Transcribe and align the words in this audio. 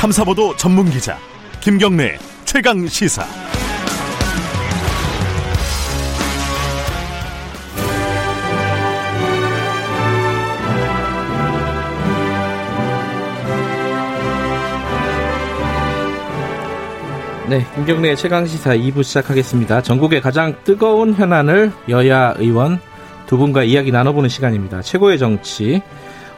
탐사보도 0.00 0.56
전문 0.56 0.88
기자 0.88 1.18
김경래 1.60 2.16
최강 2.46 2.86
시사. 2.86 3.22
네, 17.50 17.66
김경래의 17.74 18.16
최강 18.16 18.46
시사 18.46 18.70
2부 18.70 19.04
시작하겠습니다. 19.04 19.82
전국의 19.82 20.22
가장 20.22 20.54
뜨거운 20.64 21.12
현안을 21.12 21.72
여야 21.90 22.32
의원 22.38 22.80
두 23.26 23.36
분과 23.36 23.64
이야기 23.64 23.92
나눠보는 23.92 24.30
시간입니다. 24.30 24.80
최고의 24.80 25.18
정치. 25.18 25.82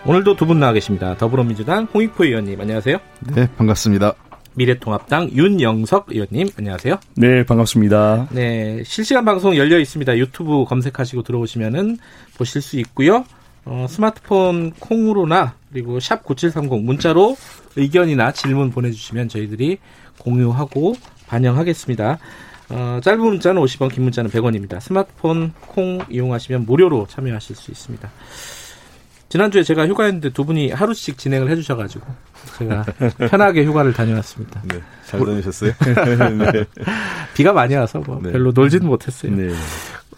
오늘도 0.05 0.35
두 0.37 0.47
분 0.47 0.59
나와 0.59 0.73
계십니다. 0.73 1.17
더불어민주당 1.17 1.85
홍익포 1.85 2.25
의원님, 2.25 2.61
안녕하세요. 2.61 2.97
네, 3.35 3.49
반갑습니다. 3.57 4.15
미래통합당 4.55 5.31
윤영석 5.31 6.07
의원님, 6.11 6.49
안녕하세요. 6.59 6.97
네, 7.17 7.45
반갑습니다. 7.47 8.29
네, 8.33 8.83
실시간 8.85 9.25
방송 9.25 9.57
열려 9.57 9.79
있습니다. 9.79 10.19
유튜브 10.19 10.65
검색하시고 10.65 11.23
들어오시면은 11.23 11.99
보실 12.37 12.61
수 12.61 12.79
있고요. 12.81 13.25
어, 13.65 13.87
스마트폰 13.89 14.73
콩으로나 14.73 15.55
그리고 15.73 16.01
샵 16.01 16.25
9730 16.25 16.83
문자로 16.83 17.37
의견이나 17.77 18.33
질문 18.33 18.71
보내주시면 18.73 19.29
저희들이 19.29 19.79
공유하고 20.19 20.95
반영하겠습니다. 21.29 22.19
어, 22.71 23.01
짧은 23.03 23.21
문자는 23.21 23.63
50원, 23.63 23.93
긴 23.93 24.03
문자는 24.03 24.31
100원입니다. 24.31 24.81
스마트폰 24.81 25.53
콩 25.69 26.01
이용하시면 26.11 26.67
무료로 26.67 27.07
참여하실 27.09 27.55
수 27.55 27.71
있습니다. 27.71 28.11
지난주에 29.33 29.63
제가 29.63 29.89
휴가했는데 29.89 30.29
두 30.29 30.45
분이 30.45 30.73
하루씩 30.73 31.17
진행을 31.17 31.49
해주셔가지고 31.53 32.07
제가 32.59 32.85
편하게 33.31 33.65
휴가를 33.65 33.95
다녀왔습니다. 33.95 34.61
네, 34.65 34.79
잘 35.07 35.21
다녀오셨어요? 35.21 35.73
네. 36.53 36.65
비가 37.33 37.55
많이 37.55 37.75
와서 37.75 37.99
뭐 38.01 38.21
네. 38.23 38.31
별로 38.31 38.53
놀지는 38.53 38.87
못했어요. 38.87 39.35
네. 39.35 39.55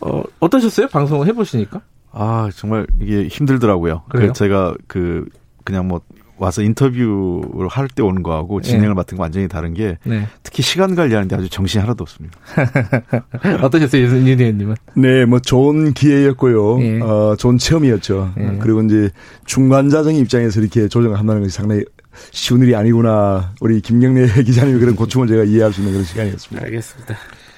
어, 0.01 0.21
어떠셨어요? 0.41 0.89
방송을 0.89 1.29
해보시니까? 1.29 1.81
아, 2.11 2.51
정말 2.57 2.89
이게 3.01 3.29
힘들더라고요. 3.29 4.03
그래요? 4.09 4.33
제가 4.33 4.75
그, 4.89 5.29
그냥 5.63 5.87
뭐 5.87 6.01
와서 6.37 6.63
인터뷰를 6.63 7.69
할 7.69 7.89
때 7.95 8.03
오는 8.03 8.23
거하고 8.23 8.61
진행을 8.61 8.89
네. 8.89 8.95
맡은 8.95 9.17
거 9.17 9.23
완전히 9.23 9.47
다른 9.47 9.73
게 9.75 9.99
네. 10.05 10.27
특히 10.43 10.63
시간 10.63 10.95
관리하는데 10.97 11.37
아주 11.37 11.49
정신이 11.49 11.81
하나도 11.81 12.03
없습니다. 12.03 12.37
어떠셨어요, 13.63 14.03
윤 14.03 14.41
의원님은? 14.41 14.75
네, 14.97 15.25
뭐 15.27 15.39
좋은 15.39 15.93
기회였고요. 15.93 16.81
예. 16.83 17.01
어, 17.01 17.37
좋은 17.39 17.59
체험이었죠. 17.59 18.35
예. 18.39 18.59
그리고 18.61 18.83
이제 18.83 19.11
중간자정 19.47 20.15
입장에서 20.17 20.61
이렇게 20.61 20.89
조정을 20.89 21.19
한다는 21.19 21.43
것이 21.43 21.55
상당히 21.57 21.85
쉬운 22.33 22.63
일이 22.63 22.75
아니구나. 22.75 23.53
우리 23.61 23.81
김경래 23.81 24.27
기자님의 24.43 24.81
그런 24.81 24.97
고충을 24.97 25.29
제가 25.29 25.45
이해할 25.45 25.73
수 25.73 25.81
있는 25.81 25.93
그런 25.93 26.05
시간이었습니다. 26.05 26.67
알겠습니다. 26.67 27.17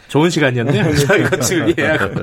좋은 0.08 0.30
시간이었네요. 0.30 0.94
저희가 1.06 1.40
지금 1.40 1.68
이해하고. 1.68 2.22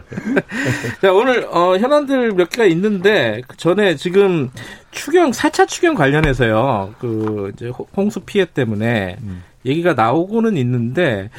자, 1.01 1.11
오늘, 1.11 1.45
어, 1.51 1.77
현안들 1.77 2.31
몇 2.31 2.49
개가 2.49 2.65
있는데, 2.67 3.41
그 3.47 3.57
전에 3.57 3.95
지금 3.97 4.49
추경, 4.93 5.31
4차 5.31 5.67
추경 5.67 5.95
관련해서요, 5.95 6.95
그, 6.99 7.51
이제 7.53 7.71
홍수 7.95 8.19
피해 8.21 8.45
때문에 8.45 9.17
음. 9.21 9.43
얘기가 9.65 9.93
나오고는 9.93 10.57
있는데, 10.57 11.29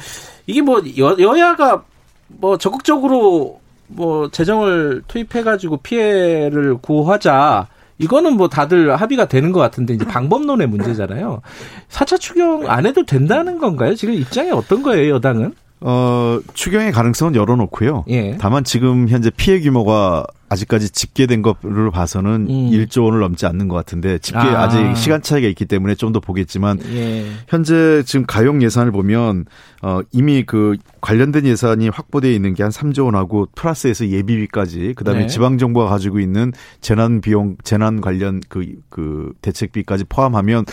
이게 0.45 0.61
뭐, 0.61 0.81
여, 0.97 1.15
여야가 1.19 1.83
뭐 2.27 2.57
적극적으로 2.57 3.59
뭐 3.87 4.29
재정을 4.29 5.03
투입해 5.07 5.43
가지고 5.43 5.77
피해를 5.77 6.77
구하자, 6.77 7.67
이거는 7.97 8.35
뭐 8.35 8.49
다들 8.49 8.95
합의가 8.95 9.27
되는 9.27 9.51
것 9.51 9.59
같은데 9.59 9.93
이제 9.93 10.05
방법론의 10.05 10.67
문제잖아요. 10.67 11.41
4차 11.89 12.19
추경 12.19 12.69
안 12.69 12.85
해도 12.85 13.05
된다는 13.05 13.57
건가요? 13.57 13.95
지금 13.95 14.13
입장이 14.15 14.51
어떤 14.51 14.83
거예요, 14.83 15.15
여당은? 15.15 15.53
어, 15.81 16.39
추경의 16.53 16.91
가능성은 16.91 17.35
열어놓고요. 17.35 18.05
예. 18.09 18.37
다만 18.37 18.63
지금 18.63 19.07
현재 19.07 19.29
피해 19.29 19.59
규모가 19.59 20.25
아직까지 20.49 20.89
집계된 20.89 21.41
것으로 21.41 21.91
봐서는 21.91 22.47
음. 22.49 22.69
1조 22.71 23.05
원을 23.05 23.19
넘지 23.19 23.45
않는 23.45 23.67
것 23.67 23.75
같은데 23.75 24.17
집계 24.19 24.39
아. 24.39 24.69
직 24.69 24.95
시간 24.97 25.21
차이가 25.21 25.47
있기 25.47 25.65
때문에 25.65 25.95
좀 25.95 26.11
더 26.13 26.19
보겠지만 26.19 26.79
예. 26.93 27.25
현재 27.47 28.01
지금 28.05 28.25
가용 28.25 28.61
예산을 28.61 28.91
보면 28.91 29.45
어 29.81 29.99
이미 30.11 30.43
그 30.43 30.77
관련된 31.01 31.45
예산이 31.45 31.89
확보되어 31.89 32.31
있는 32.31 32.53
게 32.53 32.63
한 32.63 32.71
3조 32.71 33.05
원하고 33.05 33.47
플러스에서 33.53 34.07
예비비까지 34.07 34.93
그다음에 34.95 35.21
네. 35.21 35.27
지방 35.27 35.57
정부가 35.59 35.87
가지고 35.87 36.19
있는 36.19 36.51
재난 36.81 37.21
비용 37.21 37.57
재난 37.63 38.01
관련 38.01 38.41
그그 38.49 39.33
대책비까지 39.41 40.05
포함하면 40.05 40.65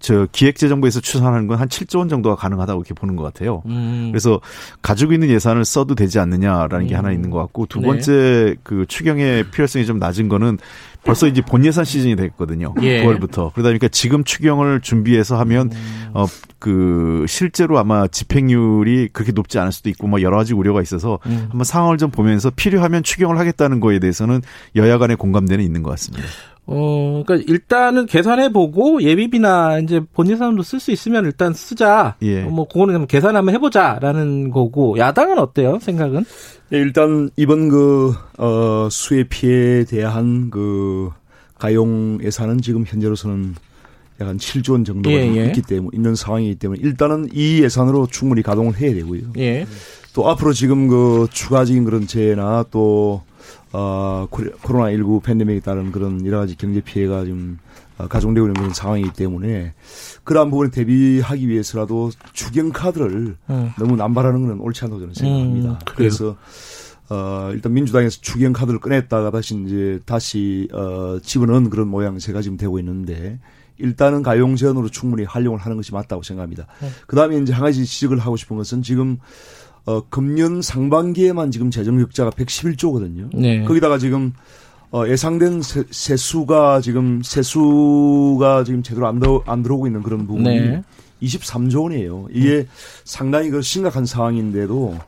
저 0.00 0.26
기획재정부에서 0.32 1.00
추산하는 1.00 1.46
건 1.46 1.60
한 1.60 1.68
7조 1.68 1.98
원 1.98 2.08
정도가 2.08 2.36
가능하다고 2.36 2.80
이렇게 2.80 2.94
보는 2.94 3.16
것 3.16 3.22
같아요. 3.22 3.62
음. 3.66 4.08
그래서 4.10 4.40
가지고 4.80 5.12
있는 5.12 5.28
예산을 5.28 5.64
써도 5.66 5.94
되지 5.94 6.18
않느냐라는 6.18 6.86
게 6.86 6.94
음. 6.94 6.98
하나 6.98 7.12
있는 7.12 7.28
것 7.30 7.38
같고 7.38 7.66
두 7.66 7.80
네. 7.80 7.86
번째 7.86 8.12
네. 8.12 8.54
그 8.62 8.86
추경의 9.00 9.44
필요성이 9.44 9.86
좀 9.86 9.98
낮은 9.98 10.28
거는 10.28 10.58
벌써 11.04 11.26
이제 11.26 11.40
본 11.40 11.64
예산 11.64 11.84
시즌이 11.84 12.16
됐거든요. 12.16 12.74
예. 12.82 13.02
9월부터. 13.02 13.52
그러다 13.54 13.70
보니까 13.70 13.88
지금 13.88 14.24
추경을 14.24 14.82
준비해서 14.82 15.38
하면 15.40 15.70
음. 15.72 16.10
어그 16.12 17.24
실제로 17.26 17.78
아마 17.78 18.06
집행률이 18.06 19.08
그렇게 19.14 19.32
높지 19.32 19.58
않을 19.58 19.72
수도 19.72 19.88
있고 19.88 20.06
뭐 20.06 20.20
여러 20.20 20.36
가지 20.36 20.52
우려가 20.52 20.82
있어서 20.82 21.18
음. 21.24 21.46
한번 21.48 21.64
상황을 21.64 21.96
좀 21.96 22.10
보면서 22.10 22.50
필요하면 22.50 23.02
추경을 23.02 23.38
하겠다는 23.38 23.80
거에 23.80 23.98
대해서는 24.00 24.42
여야 24.76 24.98
간의 24.98 25.16
공감대는 25.16 25.64
있는 25.64 25.82
것 25.82 25.90
같습니다. 25.92 26.26
어, 26.72 27.24
그러니까 27.26 27.52
일단은 27.52 28.06
계산해 28.06 28.52
보고 28.52 29.02
예비비나 29.02 29.80
이제 29.80 30.00
본 30.12 30.30
예산도 30.30 30.62
쓸 30.62 30.78
수 30.78 30.92
있으면 30.92 31.24
일단 31.24 31.52
쓰자. 31.52 32.14
예. 32.22 32.42
뭐 32.42 32.68
그거는 32.68 33.08
계산 33.08 33.34
한번 33.34 33.54
해보자라는 33.54 34.50
거고 34.50 34.96
야당은 34.96 35.38
어때요? 35.38 35.78
생각은? 35.80 36.24
네, 36.68 36.78
일단 36.78 37.30
이번 37.36 37.68
그 37.68 38.14
어, 38.38 38.88
수해 38.90 39.24
피해에 39.24 39.84
대한 39.84 40.50
그 40.50 41.10
가용 41.58 42.18
예산은 42.22 42.60
지금 42.60 42.84
현재로서는 42.86 43.56
약한 44.20 44.36
7조 44.36 44.72
원 44.72 44.84
정도가 44.84 45.16
예, 45.16 45.36
예. 45.36 45.46
있기 45.46 45.62
때문에 45.62 45.90
있는 45.92 46.14
상황이기 46.14 46.54
때문에 46.56 46.80
일단은 46.82 47.30
이 47.32 47.62
예산으로 47.62 48.06
충분히 48.06 48.42
가동을 48.42 48.78
해야 48.78 48.94
되고요. 48.94 49.22
예. 49.38 49.66
또 50.14 50.28
앞으로 50.28 50.52
지금 50.52 50.88
그 50.88 51.26
추가적인 51.32 51.84
그런 51.84 52.06
재해나 52.06 52.64
또 52.70 53.22
어, 53.72 54.26
코로나19 54.30 55.22
팬데믹에 55.22 55.60
따른 55.60 55.92
그런 55.92 56.26
여러 56.26 56.38
가지 56.38 56.56
경제 56.56 56.80
피해가 56.80 57.24
지금 57.24 57.58
어, 57.98 58.08
가중되고 58.08 58.46
있는 58.46 58.54
그런 58.54 58.74
상황이기 58.74 59.12
때문에 59.12 59.74
그러한 60.24 60.50
부분에 60.50 60.70
대비하기 60.70 61.48
위해서라도 61.48 62.10
주경 62.32 62.70
카드를 62.70 63.36
음. 63.50 63.70
너무 63.78 63.96
남발하는 63.96 64.42
것은 64.42 64.60
옳지 64.60 64.84
않다고 64.84 65.00
저는 65.00 65.14
생각합니다. 65.14 65.70
음, 65.70 65.76
그래서 65.84 66.36
어, 67.10 67.50
일단 67.52 67.72
민주당에서 67.72 68.18
주경 68.20 68.52
카드를 68.52 68.80
꺼냈다가 68.80 69.30
다시 69.30 69.60
이제 69.64 70.00
다시 70.06 70.68
어, 70.72 71.18
집어넣은 71.22 71.70
그런 71.70 71.88
모양새가 71.88 72.40
지금 72.42 72.56
되고 72.56 72.78
있는데 72.78 73.38
일단은 73.78 74.22
가용 74.22 74.56
제한으로 74.56 74.88
충분히 74.88 75.24
활용을 75.24 75.58
하는 75.58 75.76
것이 75.76 75.92
맞다고 75.92 76.22
생각합니다. 76.22 76.66
음. 76.82 76.90
그다음에 77.06 77.38
이제 77.38 77.52
한 77.52 77.62
가지 77.62 77.84
지적을 77.84 78.18
하고 78.18 78.36
싶은 78.36 78.56
것은 78.56 78.82
지금 78.82 79.18
어, 79.86 80.02
금년 80.08 80.62
상반기에만 80.62 81.50
지금 81.50 81.70
재정 81.70 81.98
적자가 81.98 82.30
111조거든요. 82.30 83.30
네. 83.34 83.64
거기다가 83.64 83.98
지금 83.98 84.32
어, 84.92 85.06
예상된 85.06 85.62
세, 85.62 85.84
세수가 85.90 86.80
지금 86.80 87.22
세수가 87.22 88.64
지금 88.64 88.82
제대로 88.82 89.06
안, 89.06 89.20
더, 89.20 89.42
안 89.46 89.62
들어오고 89.62 89.86
있는 89.86 90.02
그런 90.02 90.26
부분이 90.26 90.60
네. 90.60 90.82
23조 91.22 91.84
원이에요. 91.84 92.28
이게 92.32 92.58
음. 92.58 92.66
상당히 93.04 93.50
그 93.50 93.62
심각한 93.62 94.04
상황인데도 94.04 94.98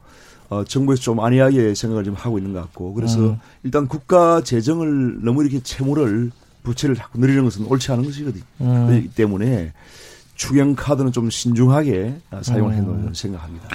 어, 0.50 0.64
정부에서 0.64 1.02
좀 1.02 1.20
안이하게 1.20 1.74
생각을 1.74 2.04
좀 2.04 2.14
하고 2.14 2.38
있는 2.38 2.52
것 2.52 2.60
같고 2.60 2.92
그래서 2.94 3.20
음. 3.20 3.40
일단 3.62 3.88
국가 3.88 4.42
재정을 4.42 5.24
너무 5.24 5.42
이렇게 5.42 5.60
채무를 5.60 6.30
부채를 6.62 6.94
자꾸 6.94 7.18
늘리는 7.18 7.42
것은 7.44 7.66
옳지 7.66 7.90
않은 7.92 8.04
것이거든요. 8.04 8.44
음. 8.60 8.86
그렇기 8.86 9.08
때문에 9.14 9.72
추경 10.34 10.74
카드는 10.74 11.12
좀 11.12 11.30
신중하게 11.30 12.14
사용을 12.40 12.74
해놓은 12.74 13.08
음. 13.08 13.14
생각합니다. 13.14 13.68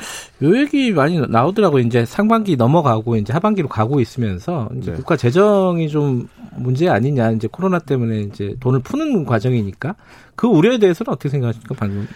요 0.43 0.57
얘기 0.57 0.91
많이 0.91 1.19
나오더라고요. 1.19 1.81
이제 1.83 2.03
상반기 2.05 2.55
넘어가고 2.55 3.15
이제 3.15 3.31
하반기로 3.33 3.67
가고 3.67 3.99
있으면서 3.99 4.69
이제 4.77 4.91
네. 4.91 4.97
국가 4.97 5.15
재정이 5.15 5.89
좀 5.89 6.27
문제 6.57 6.89
아니냐. 6.89 7.31
이제 7.31 7.47
코로나 7.51 7.79
때문에 7.79 8.21
이제 8.21 8.55
돈을 8.59 8.79
푸는 8.79 9.25
과정이니까 9.25 9.95
그 10.35 10.47
우려에 10.47 10.77
대해서는 10.77 11.13
어떻게 11.13 11.29
생각하십니까, 11.29 11.75
방금? 11.77 12.07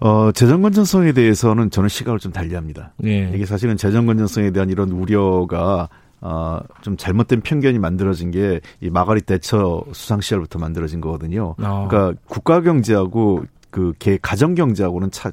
어, 0.00 0.30
재정 0.32 0.62
건전성에 0.62 1.12
대해서는 1.12 1.70
저는 1.70 1.88
시각을 1.88 2.18
좀 2.18 2.32
달리합니다. 2.32 2.92
네. 2.98 3.30
이게 3.34 3.46
사실은 3.46 3.76
재정 3.76 4.06
건전성에 4.06 4.50
대한 4.50 4.68
이런 4.68 4.90
우려가 4.90 5.88
어, 6.20 6.60
좀 6.82 6.96
잘못된 6.96 7.40
편견이 7.40 7.78
만들어진 7.80 8.30
게 8.30 8.60
이 8.80 8.90
마가리 8.90 9.22
대처 9.22 9.84
수상 9.92 10.20
시절부터 10.20 10.58
만들어진 10.58 11.00
거거든요. 11.00 11.54
어. 11.58 11.86
그러니까 11.88 12.20
국가 12.26 12.60
경제하고 12.60 13.44
그 13.72 13.92
개 13.98 14.16
가정 14.22 14.54
경제하고는 14.54 15.10
차 15.10 15.32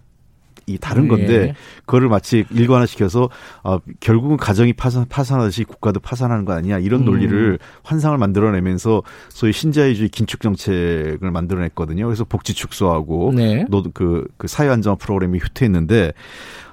이 0.69 0.77
다른 0.77 1.07
건데 1.07 1.33
예. 1.33 1.53
그거를 1.85 2.09
마치 2.09 2.45
일관화시켜서 2.51 3.29
어, 3.63 3.79
결국은 3.99 4.37
가정이 4.37 4.73
파산 4.73 5.05
파산하듯이 5.09 5.63
국가도 5.63 5.99
파산하는 5.99 6.45
거 6.45 6.53
아니야 6.53 6.77
이런 6.77 7.05
논리를 7.05 7.53
음. 7.53 7.57
환상을 7.83 8.15
만들어내면서 8.17 9.01
소위 9.29 9.51
신자유주의 9.51 10.09
긴축 10.09 10.41
정책을 10.41 11.31
만들어냈거든요. 11.31 12.05
그래서 12.05 12.23
복지 12.23 12.53
축소하고 12.53 13.33
네. 13.35 13.65
노그 13.69 14.27
그 14.37 14.47
사회 14.47 14.69
안정 14.69 14.97
프로그램이 14.97 15.39
후퇴했는데 15.39 16.13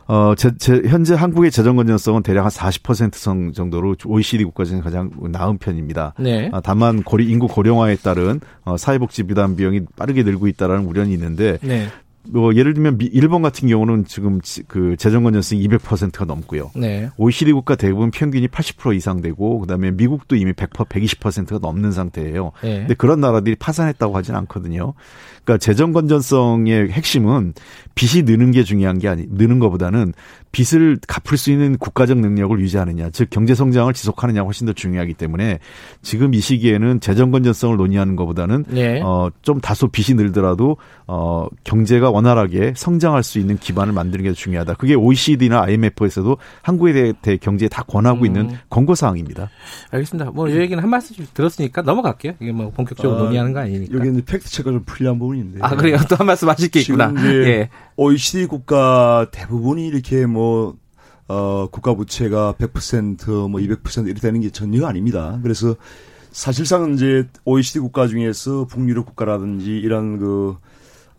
어, 0.08 0.34
제, 0.36 0.52
제, 0.56 0.82
현재 0.86 1.14
한국의 1.14 1.50
재정 1.50 1.76
건전성은 1.76 2.22
대략 2.22 2.44
한 2.44 2.50
40%성 2.50 3.52
정도로 3.52 3.96
OECD 4.04 4.44
국가 4.44 4.64
중에 4.64 4.80
가장 4.80 5.10
나은 5.20 5.58
편입니다. 5.58 6.14
네. 6.18 6.48
아, 6.52 6.60
다만 6.60 7.02
고리, 7.02 7.28
인구 7.28 7.48
고령화에 7.48 7.96
따른 7.96 8.40
어, 8.64 8.76
사회복지 8.76 9.24
부담 9.24 9.56
비용이 9.56 9.82
빠르게 9.96 10.22
늘고 10.22 10.46
있다라는 10.48 10.84
우려는 10.86 11.10
있는데 11.12 11.58
네. 11.62 11.88
뭐 12.28 12.54
예를 12.54 12.74
들면 12.74 12.98
일본 13.12 13.42
같은 13.42 13.68
경우는 13.68 14.04
지금 14.04 14.40
그 14.68 14.96
재정 14.98 15.22
건전성이 15.22 15.66
200%가 15.66 16.24
넘고요. 16.24 16.70
네. 16.74 17.10
OECD 17.16 17.52
국가 17.52 17.76
대부분 17.76 18.10
평균이 18.10 18.48
80% 18.48 18.96
이상 18.96 19.20
되고 19.20 19.60
그다음에 19.60 19.90
미국도 19.90 20.36
이미 20.36 20.52
100% 20.52 20.88
120%가 20.88 21.58
넘는 21.58 21.92
상태예요. 21.92 22.52
네. 22.62 22.78
근데 22.80 22.94
그런 22.94 23.20
나라들이 23.20 23.56
파산했다고 23.56 24.16
하진 24.16 24.34
않거든요. 24.34 24.94
그러니까 25.44 25.58
재정 25.58 25.92
건전성의 25.92 26.90
핵심은 26.90 27.54
빚이 27.94 28.24
느는 28.24 28.50
게 28.50 28.64
중요한 28.64 28.98
게 28.98 29.08
아니 29.08 29.26
느는 29.30 29.60
것보다는 29.60 30.12
빚을 30.50 30.98
갚을 31.06 31.38
수 31.38 31.52
있는 31.52 31.76
국가적 31.76 32.18
능력을 32.18 32.58
유지하느냐, 32.60 33.10
즉 33.10 33.28
경제 33.30 33.54
성장을 33.54 33.92
지속하느냐 33.92 34.42
훨씬 34.42 34.66
더 34.66 34.72
중요하기 34.72 35.14
때문에 35.14 35.58
지금 36.02 36.34
이 36.34 36.40
시기에는 36.40 37.00
재정 37.00 37.30
건전성을 37.30 37.76
논의하는 37.76 38.16
것보다는 38.16 38.64
네. 38.68 39.00
어좀 39.02 39.60
다소 39.60 39.88
빚이 39.88 40.14
늘더라도 40.14 40.78
어 41.06 41.46
경제가 41.64 42.10
원활하게 42.16 42.74
성장할 42.76 43.22
수 43.22 43.38
있는 43.38 43.58
기반을 43.58 43.92
만드는 43.92 44.24
게 44.24 44.32
중요하다. 44.32 44.74
그게 44.74 44.94
OECD나 44.94 45.62
IMF에서도 45.62 46.36
한국에 46.62 47.12
대해 47.22 47.36
경제에 47.36 47.68
다 47.68 47.82
권하고 47.82 48.20
음. 48.20 48.26
있는 48.26 48.50
권고 48.70 48.94
사항입니다. 48.94 49.50
알겠습니다. 49.90 50.30
뭐이 50.32 50.56
얘기는 50.56 50.82
한 50.82 50.90
말씀씩 50.90 51.34
들었으니까 51.34 51.82
넘어갈게요. 51.82 52.34
이게 52.40 52.52
뭐 52.52 52.70
본격적으로 52.70 53.20
아, 53.20 53.22
논의하는 53.24 53.52
거 53.52 53.60
아니니까. 53.60 53.94
여기는 53.94 54.24
팩트 54.24 54.48
체크가 54.50 54.72
좀 54.72 54.82
불리한 54.84 55.18
부분인데. 55.18 55.60
아 55.62 55.76
그래요? 55.76 55.98
또 56.08 56.16
한 56.16 56.26
말씀 56.26 56.48
하실 56.48 56.70
게 56.70 56.80
있구나. 56.80 57.12
예. 57.26 57.68
OECD 57.96 58.46
국가 58.46 59.26
대부분이 59.30 59.86
이렇게 59.86 60.26
뭐 60.26 60.74
어, 61.28 61.68
국가 61.70 61.94
부채가 61.94 62.54
100%, 62.58 63.50
뭐 63.50 63.60
200% 63.60 64.06
이렇게 64.06 64.20
되는 64.20 64.40
게 64.40 64.50
전혀 64.50 64.86
아닙니다. 64.86 65.38
그래서 65.42 65.74
사실상 66.30 66.94
이제 66.94 67.26
OECD 67.44 67.80
국가 67.80 68.06
중에서 68.06 68.66
북유럽 68.66 69.06
국가라든지 69.06 69.78
이런 69.78 70.18
그 70.18 70.50
어, 70.50 70.58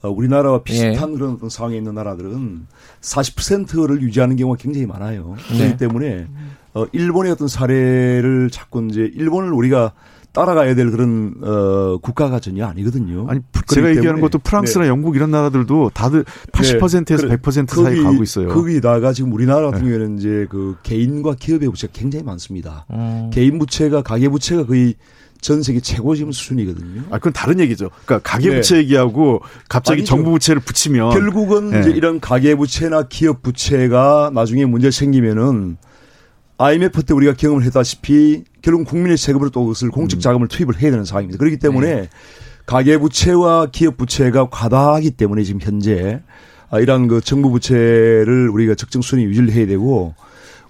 우리나라와 0.03 0.63
비슷한 0.63 1.11
예. 1.11 1.15
그런 1.15 1.39
상황에 1.49 1.77
있는 1.77 1.95
나라들은 1.95 2.67
40%를 3.01 4.01
유지하는 4.01 4.35
경우가 4.35 4.57
굉장히 4.57 4.85
많아요. 4.85 5.35
네. 5.51 5.57
그렇기 5.57 5.77
때문에 5.77 6.27
어, 6.73 6.85
일본의 6.91 7.31
어떤 7.31 7.47
사례를 7.47 8.49
자꾸 8.51 8.85
이제 8.89 9.01
일본을 9.13 9.51
우리가 9.53 9.93
따라가야 10.37 10.75
될 10.75 10.91
그런 10.91 11.33
어 11.41 11.97
국가가 11.99 12.39
전혀 12.39 12.67
아니거든요. 12.67 13.25
아니 13.27 13.39
제가 13.67 13.89
얘기하는 13.89 14.21
것도 14.21 14.37
프랑스나 14.37 14.83
네. 14.83 14.89
영국 14.89 15.15
이런 15.15 15.31
나라들도 15.31 15.89
다들 15.95 16.25
80%에서 16.51 17.27
네. 17.27 17.37
100% 17.37 17.67
사이 17.67 17.95
거기, 17.95 18.03
가고 18.03 18.21
있어요. 18.21 18.49
거기다가 18.49 19.13
지금 19.13 19.33
우리나라 19.33 19.71
같은 19.71 19.85
네. 19.85 19.91
경우에는 19.91 20.19
이제 20.19 20.45
그 20.49 20.75
개인과 20.83 21.35
기업의 21.39 21.69
부채가 21.69 21.91
굉장히 21.95 22.23
많습니다. 22.23 22.85
음. 22.91 23.31
개인 23.33 23.57
부채가 23.57 24.03
가계 24.03 24.29
부채가 24.29 24.67
거의 24.67 24.93
전 25.41 25.63
세계 25.63 25.79
최고 25.79 26.15
지금 26.15 26.31
수준이거든요. 26.31 27.03
아, 27.09 27.17
그건 27.17 27.33
다른 27.33 27.59
얘기죠. 27.59 27.89
그러니까 28.05 28.29
가계부채 28.29 28.75
네. 28.75 28.81
얘기하고 28.81 29.41
갑자기 29.69 29.99
아니죠. 30.01 30.09
정부 30.09 30.31
부채를 30.31 30.61
붙이면 30.61 31.11
결국은 31.11 31.71
네. 31.71 31.79
이제 31.81 31.89
이런 31.91 32.19
가계부채나 32.19 33.03
기업 33.09 33.41
부채가 33.41 34.31
나중에 34.33 34.65
문제 34.65 34.91
생기면은 34.91 35.77
IMF 36.57 37.03
때 37.03 37.13
우리가 37.13 37.33
경험을 37.33 37.63
했다시피 37.65 38.43
결국 38.61 38.87
국민의 38.87 39.17
세금으로 39.17 39.51
또 39.51 39.61
그것을 39.61 39.89
공적 39.89 40.19
음. 40.19 40.21
자금을 40.21 40.47
투입을 40.47 40.81
해야 40.81 40.91
되는 40.91 41.05
상황입니다. 41.05 41.37
그렇기 41.37 41.57
때문에 41.57 41.95
네. 41.95 42.09
가계부채와 42.65 43.67
기업부채가 43.67 44.49
과다하기 44.49 45.11
때문에 45.11 45.43
지금 45.43 45.61
현재 45.61 46.21
아, 46.69 46.79
이러한 46.79 47.07
그 47.07 47.21
정부 47.21 47.49
부채를 47.49 48.49
우리가 48.49 48.75
적정 48.75 49.01
수준에 49.01 49.23
유지를 49.23 49.51
해야 49.51 49.65
되고 49.65 50.15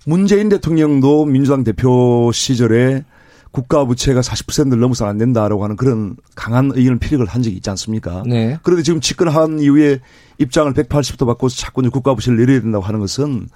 문재인 0.05 0.47
대통령도 0.49 1.25
민주당 1.25 1.63
대표 1.63 2.31
시절에 2.33 3.03
국가 3.51 3.85
부채가 3.85 4.21
40%를 4.21 4.79
넘어서 4.79 5.05
안 5.05 5.17
된다라고 5.17 5.63
하는 5.63 5.75
그런 5.75 6.15
강한 6.35 6.71
의견을 6.73 6.99
피력을 6.99 7.25
한 7.25 7.41
적이 7.41 7.55
있지 7.57 7.69
않습니까? 7.69 8.23
네. 8.25 8.57
그런데 8.63 8.83
지금 8.83 9.01
집권한 9.01 9.59
이후에 9.59 9.99
입장을 10.38 10.71
180도 10.73 11.25
바꿔서 11.25 11.55
자꾸 11.55 11.81
국가 11.89 12.13
부채를 12.13 12.38
내려야 12.38 12.61
된다고 12.61 12.83
하는 12.83 12.99
것은 12.99 13.49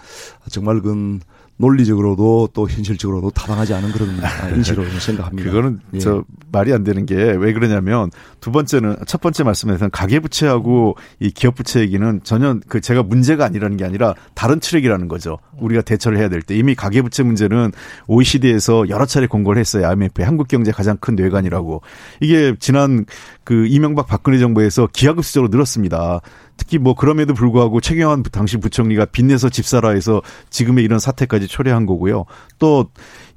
정말 0.50 0.82
그 0.82 1.20
논리적으로도 1.62 2.50
또 2.54 2.68
현실적으로도 2.68 3.30
타당하지 3.32 3.74
않은 3.76 3.92
그런 3.92 4.20
인식으로 4.56 4.90
생각합니다. 5.00 5.50
그거는 5.50 5.80
예. 5.94 6.00
저 6.00 6.24
말이 6.52 6.74
안 6.74 6.84
되는 6.84 7.06
게 7.06 7.16
왜 7.16 7.54
그러냐면 7.54 8.12
두 8.42 8.52
번째는 8.52 8.98
첫 9.08 9.22
번째 9.22 9.44
말씀에서는 9.44 9.92
가계부채하고 9.92 10.96
이 11.20 11.32
기업부채 11.32 11.80
얘기는 11.82 12.20
전혀 12.24 12.60
그 12.68 12.82
제가 12.82 13.04
문제가 13.04 13.46
아니라는 13.46 13.78
게 13.78 13.86
아니라 13.86 14.16
다른 14.34 14.60
트랙이라는 14.60 15.08
거죠. 15.08 15.38
우리가 15.60 15.82
대처를 15.82 16.18
해야 16.18 16.28
될 16.28 16.42
때 16.42 16.56
이미 16.58 16.74
가계부채 16.76 17.24
문제는 17.24 17.72
OECD에서 18.08 18.90
여러 18.90 19.06
차례 19.06 19.28
공고를 19.28 19.60
했어요. 19.60 19.86
IMF 19.88 20.24
한국 20.24 20.48
경제 20.48 20.72
가장 20.72 20.98
큰 21.00 21.16
뇌관이라고 21.16 21.82
이게 22.20 22.56
지난 22.60 23.06
그 23.44 23.68
이명박 23.68 24.08
박근혜 24.08 24.40
정부에서 24.40 24.88
기하급수적으로 24.92 25.50
늘었습니다. 25.50 26.22
특히 26.58 26.78
뭐 26.78 26.94
그럼에도 26.96 27.34
불구하고 27.34 27.82
최경환 27.82 28.24
당시 28.32 28.58
부총리가 28.58 29.06
빚내서 29.06 29.50
집사라 29.50 29.90
해서 29.92 30.22
지금의 30.50 30.84
이런 30.84 31.00
사태까지 31.00 31.48
초래한 31.48 31.86
거고요. 31.86 32.26
또 32.60 32.86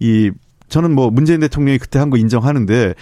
이 0.00 0.30
저는 0.68 0.92
뭐 0.94 1.10
문재인 1.10 1.40
대통령이 1.40 1.78
그때 1.78 1.98
한 1.98 2.10
거 2.10 2.16
인정하는데 2.16 2.94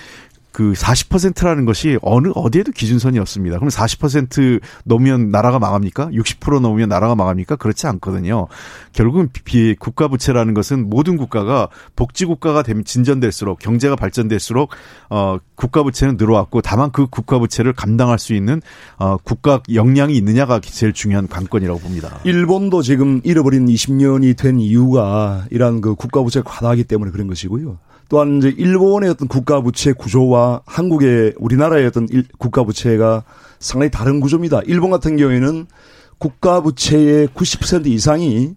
그 0.53 0.73
40%라는 0.73 1.65
것이 1.65 1.99
어느 2.03 2.29
어디에도 2.35 2.73
기준선이었습니다. 2.73 3.57
그럼 3.57 3.71
40% 3.71 4.61
넘으면 4.85 5.31
나라가 5.31 5.59
망합니까? 5.59 6.09
60% 6.09 6.61
넘으면 6.61 6.91
나라가 6.91 7.15
망합니까? 7.15 7.57
그렇지 7.57 7.87
않거든요. 7.87 8.49
결국은 8.93 9.31
비, 9.33 9.75
국가 9.75 10.09
부채라는 10.09 10.53
것은 10.53 10.91
모든 10.91 11.17
국가가 11.17 11.69
복지 11.97 12.27
국가가 12.27 12.63
되면 12.63 12.85
진전될수록 12.85 13.59
경제가 13.59 13.97
발전될수록 13.97 14.71
어 15.09 15.39
국가 15.55 15.83
부채는 15.83 16.17
늘어왔고 16.19 16.61
다만 16.61 16.93
그 16.93 17.07
국가 17.07 17.39
부채를 17.39 17.73
감당할 17.73 18.19
수 18.19 18.35
있는 18.35 18.61
어 18.99 19.17
국가 19.17 19.63
역량이 19.73 20.15
있느냐가 20.17 20.61
제일 20.61 20.93
중요한 20.93 21.29
관건이라고 21.29 21.81
봅니다. 21.81 22.19
일본도 22.25 22.83
지금 22.83 23.23
잃어버린 23.25 23.67
20년이 23.67 24.37
된 24.37 24.61
이유가 24.61 25.47
이러한 25.51 25.81
그 25.81 25.95
국가 25.95 26.23
부채 26.23 26.43
과다하기 26.45 26.85
때문에 26.85 27.11
그런 27.11 27.27
것이고요. 27.27 27.79
또한 28.13 28.37
이제 28.37 28.55
일본의 28.59 29.09
어떤 29.09 29.27
국가 29.27 29.63
부채 29.63 29.95
구조와 29.95 30.61
한국의 30.67 31.33
우리나라의 31.39 31.87
어떤 31.87 32.07
국가 32.37 32.63
부채가 32.63 33.25
상당히 33.59 33.91
다른 33.91 34.21
구조입니다. 34.21 34.61
일본 34.67 34.91
같은 34.91 35.17
경우에는 35.17 35.67
국가 36.19 36.61
부채의 36.61 37.29
90% 37.29 37.87
이상이 37.87 38.55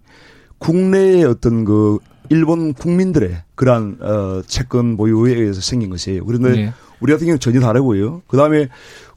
국내의 0.58 1.24
어떤 1.24 1.64
그 1.64 2.00
일본 2.28 2.74
국민들의 2.74 3.44
그러한 3.56 3.98
어 4.02 4.42
채권 4.46 4.98
보유에 4.98 5.36
의해서 5.36 5.62
생긴 5.62 5.90
것이에요. 5.90 6.26
그런데 6.26 6.50
네. 6.50 6.74
우리 7.00 7.14
같은 7.14 7.26
경우는 7.26 7.40
전혀 7.40 7.62
다르고요. 7.62 8.24
그다음에 8.28 8.68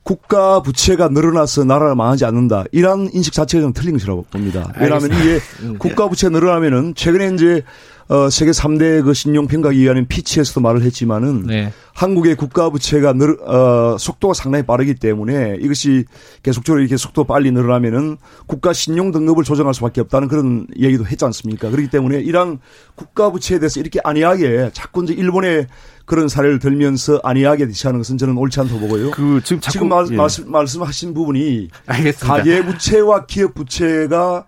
국가 0.04 0.62
부채가 0.62 1.08
늘어나서 1.08 1.64
나라를 1.64 1.96
망하지 1.96 2.24
않는다. 2.24 2.64
이러한 2.70 3.10
인식 3.12 3.32
자체가 3.32 3.60
좀 3.60 3.72
틀린 3.72 3.94
것이라고 3.94 4.26
봅니다. 4.30 4.72
왜냐하면 4.80 5.10
이게 5.10 5.40
음. 5.62 5.78
국가 5.78 6.08
부채 6.08 6.28
늘어나면은 6.28 6.94
최근에 6.94 7.34
이제 7.34 7.64
어, 8.08 8.30
세계 8.30 8.52
3대 8.52 9.04
그 9.04 9.12
신용평가기관인 9.12 10.06
피치에서도 10.06 10.60
말을 10.60 10.82
했지만은 10.82 11.42
네. 11.46 11.72
한국의 11.94 12.36
국가 12.36 12.70
부채가 12.70 13.12
늘, 13.12 13.36
어, 13.42 13.96
속도가 13.98 14.32
상당히 14.32 14.64
빠르기 14.64 14.94
때문에 14.94 15.58
이것이 15.60 16.06
계속적으로 16.42 16.80
이렇게 16.80 16.96
속도 16.96 17.24
빨리 17.24 17.50
늘어나면은 17.50 18.16
국가 18.46 18.72
신용 18.72 19.10
등급을 19.12 19.44
조정할 19.44 19.74
수밖에 19.74 20.00
없다는 20.00 20.28
그런 20.28 20.66
얘기도 20.78 21.04
했지 21.04 21.22
않습니까? 21.26 21.68
그렇기 21.70 21.90
때문에 21.90 22.20
이런 22.20 22.60
국가 22.94 23.30
부채에 23.30 23.58
대해서 23.58 23.78
이렇게 23.78 24.00
안이하게 24.02 24.70
자꾸 24.72 25.04
이제 25.04 25.12
일본의 25.12 25.66
그런 26.06 26.28
사례를 26.28 26.58
들면서 26.60 27.20
안이하게 27.22 27.66
대처하는 27.66 28.00
것은 28.00 28.16
저는 28.16 28.38
옳지 28.38 28.58
않다고 28.60 28.80
보고요. 28.80 29.10
그 29.10 29.42
지금, 29.44 29.60
자꾸, 29.60 29.72
지금 29.72 29.88
말, 29.90 30.06
예. 30.10 30.16
말씀, 30.16 30.50
말씀하신 30.50 31.12
부분이 31.12 31.68
알겠습니다. 31.86 32.36
가계 32.36 32.64
부채와 32.64 33.26
기업 33.26 33.54
부채가 33.54 34.46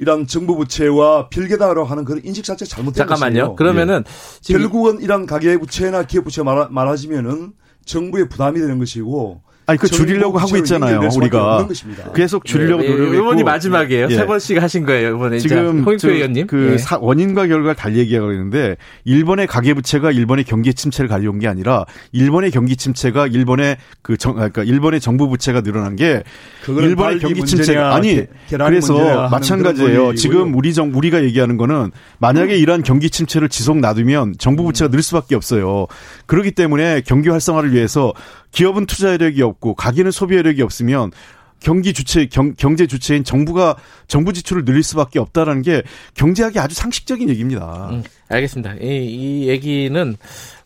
이런 0.00 0.26
정부 0.26 0.56
부채와 0.56 1.28
별개다라고 1.28 1.84
하는 1.84 2.06
그런 2.06 2.22
인식 2.24 2.42
자체 2.42 2.64
잘못된 2.64 2.94
잠깐만요. 2.94 3.40
것이에요. 3.40 3.54
그러면은 3.54 4.02
예. 4.48 4.52
결국은 4.52 4.98
이런 5.02 5.26
가계 5.26 5.58
부채나 5.58 6.04
기업 6.04 6.24
부채 6.24 6.42
말하, 6.42 6.68
말하시면은 6.70 7.52
정부의 7.84 8.30
부담이 8.30 8.58
되는 8.58 8.78
것이고 8.78 9.42
아니 9.70 9.78
그 9.78 9.86
줄이려고 9.88 10.38
하고 10.38 10.56
있잖아요. 10.58 11.08
우리가 11.14 11.68
계속 12.14 12.44
줄이려고 12.44 12.82
예, 12.82 12.86
예, 12.86 12.90
노력했고 12.90 13.14
이번이 13.14 13.44
마지막이에요. 13.44 14.08
예. 14.10 14.14
세 14.16 14.26
번씩 14.26 14.60
하신 14.60 14.84
거예요. 14.84 15.14
이번에 15.14 15.38
지금 15.38 15.84
홍익표 15.84 16.10
의원님 16.10 16.46
그 16.48 16.76
예. 16.76 16.96
원인과 17.00 17.46
결과를 17.46 17.76
달리 17.76 18.00
얘기하고 18.00 18.32
있는데 18.32 18.76
일본의 19.04 19.46
가계 19.46 19.74
부채가 19.74 20.10
일본의 20.10 20.44
경기 20.44 20.74
침체를 20.74 21.08
가져온 21.08 21.38
게 21.38 21.46
아니라 21.46 21.84
일본의 22.10 22.50
경기 22.50 22.76
침체가 22.76 23.28
일본의 23.28 23.76
그 24.02 24.16
정, 24.16 24.34
그러니까 24.34 24.64
일본의 24.64 25.00
정부 25.00 25.28
부채가 25.28 25.60
늘어난 25.60 25.94
게 25.94 26.24
일본의 26.66 27.20
경기 27.20 27.44
침체가 27.44 27.94
아니 27.94 28.26
그래서 28.48 29.28
마찬가지예요. 29.28 30.14
지금 30.16 30.54
우리 30.54 30.74
정 30.74 30.90
우리가 30.92 31.22
얘기하는 31.22 31.56
거는 31.56 31.92
만약에 32.18 32.56
이러한 32.56 32.82
경기 32.82 33.08
침체를 33.08 33.48
지속 33.48 33.78
놔두면 33.78 34.34
정부 34.38 34.64
부채가 34.64 34.90
늘 34.90 35.00
수밖에 35.02 35.36
없어요. 35.36 35.86
그렇기 36.26 36.50
때문에 36.50 37.02
경기 37.06 37.28
활성화를 37.28 37.72
위해서 37.72 38.12
기업은 38.52 38.86
투자력이 38.86 39.42
없고 39.42 39.74
가게는 39.74 40.10
소비력이 40.10 40.62
없으면 40.62 41.12
경기 41.60 41.92
주체 41.92 42.26
경, 42.26 42.54
경제 42.54 42.86
주체인 42.86 43.22
정부가 43.22 43.76
정부 44.08 44.32
지출을 44.32 44.64
늘릴 44.64 44.82
수밖에 44.82 45.18
없다라는 45.18 45.62
게 45.62 45.82
경제학이 46.14 46.58
아주 46.58 46.74
상식적인 46.74 47.28
얘기입니다. 47.28 47.90
음, 47.90 48.02
알겠습니다. 48.28 48.76
이, 48.80 48.86
이 49.04 49.48
얘기는 49.48 50.16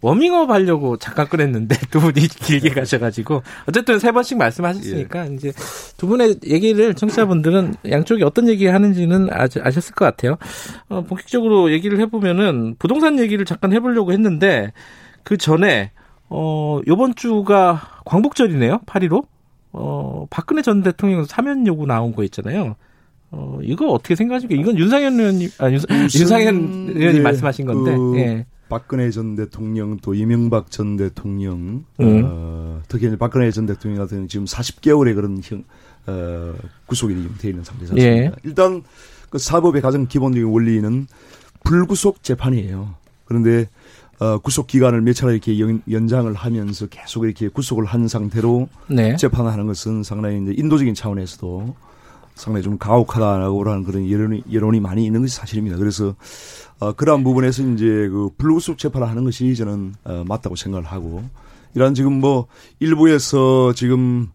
워밍업 0.01 0.51
하려고 0.51 0.97
잠깐 0.97 1.29
꺼냈는데 1.29 1.77
두 1.91 2.01
분이 2.01 2.29
길게 2.29 2.71
가셔가지고 2.71 3.43
어쨌든 3.67 3.99
세 3.99 4.13
번씩 4.13 4.39
말씀하셨으니까 4.39 5.31
예. 5.31 5.35
이제 5.35 5.53
두 5.97 6.07
분의 6.07 6.37
얘기를 6.47 6.95
청취자분들은 6.95 7.75
양쪽이 7.91 8.23
어떤 8.23 8.49
얘기 8.49 8.67
하는지는 8.67 9.29
아주 9.33 9.61
아셨을 9.63 9.95
것 9.95 10.05
같아요. 10.05 10.37
어, 10.89 11.03
본격적으로 11.03 11.73
얘기를 11.73 11.99
해보면은 11.99 12.77
부동산 12.79 13.19
얘기를 13.19 13.45
잠깐 13.45 13.73
해보려고 13.73 14.13
했는데 14.13 14.73
그 15.25 15.37
전에 15.37 15.91
어, 16.37 16.81
요번 16.89 17.15
주가 17.15 18.01
광복절이네요. 18.05 18.81
8.15. 18.87 19.25
어, 19.73 20.27
박근혜 20.31 20.63
전 20.63 20.83
대통령 20.83 21.25
사면 21.25 21.65
요구 21.69 21.87
나온 21.87 22.13
거 22.13 22.25
있잖아요. 22.25 22.75
어, 23.31 23.59
이거 23.63 23.89
어떻게 23.89 24.17
생각하십니까? 24.17 24.61
이건 24.61 24.77
윤상현 24.77 25.19
의원님, 25.19 25.51
아, 25.59 25.71
윤, 25.71 25.81
윤상현 25.81 26.57
의원님 26.95 27.13
네, 27.17 27.21
말씀하신 27.21 27.67
건데, 27.67 27.97
그 27.97 28.19
예. 28.19 28.47
박근혜 28.69 29.11
전 29.11 29.37
대통령 29.37 29.97
또 29.99 30.15
이명박 30.15 30.71
전 30.73 30.97
대통령, 30.97 31.85
음. 32.01 32.23
어, 32.25 32.83
특히 32.89 33.17
박근혜 33.17 33.51
전 33.53 33.67
대통령 33.67 33.99
같은 33.99 34.17
경우는 34.17 34.29
지금 34.29 34.45
40개월의 34.47 35.15
그런 35.15 35.41
형, 35.43 35.65
어, 36.07 36.55
구속이 36.87 37.15
되어 37.39 37.51
있는 37.51 37.65
상태입니다. 37.65 37.97
예. 38.05 38.33
일단 38.43 38.83
그 39.31 39.39
사법의 39.39 39.83
가장 39.83 40.07
기본적인 40.07 40.49
원리는 40.49 41.07
불구속 41.65 42.23
재판이에요. 42.23 42.95
그런데 43.25 43.69
어, 44.21 44.39
구속 44.39 44.67
기간을 44.67 45.01
몇 45.01 45.13
차례 45.15 45.33
이렇게 45.33 45.59
연, 45.59 45.83
연장을 45.91 46.33
하면서 46.35 46.87
계속 46.87 47.25
이렇게 47.25 47.49
구속을 47.49 47.85
한 47.85 48.09
상태로 48.09 48.69
네. 48.89 49.17
재판하는 49.17 49.67
것은 49.67 50.03
상당히 50.03 50.43
이제 50.43 50.55
인도적인 50.57 50.95
차원에서도 50.95 51.75
상당히 52.35 52.63
좀 52.63 52.79
가혹하다라고 52.79 53.65
하는 53.65 53.85
그런 53.85 54.11
여론이, 54.11 54.45
여론이 54.53 54.81
많이 54.81 55.05
있는 55.05 55.21
것이 55.21 55.37
사실입니다. 55.37 55.77
그래서 55.77 56.15
어, 56.81 56.93
그러한 56.93 57.25
부분에서 57.25 57.63
이제 57.71 57.85
그 57.87 58.31
불구속 58.37 58.79
재판을 58.79 59.09
하는 59.09 59.25
것이 59.25 59.55
저는 59.55 59.95
어, 60.05 60.25
맞다고 60.27 60.57
생각을 60.57 60.85
하고 60.87 61.23
이러한 61.75 61.95
지금 61.95 62.21
뭐 62.21 62.47
일부에서 62.81 63.73
지금 63.75 64.29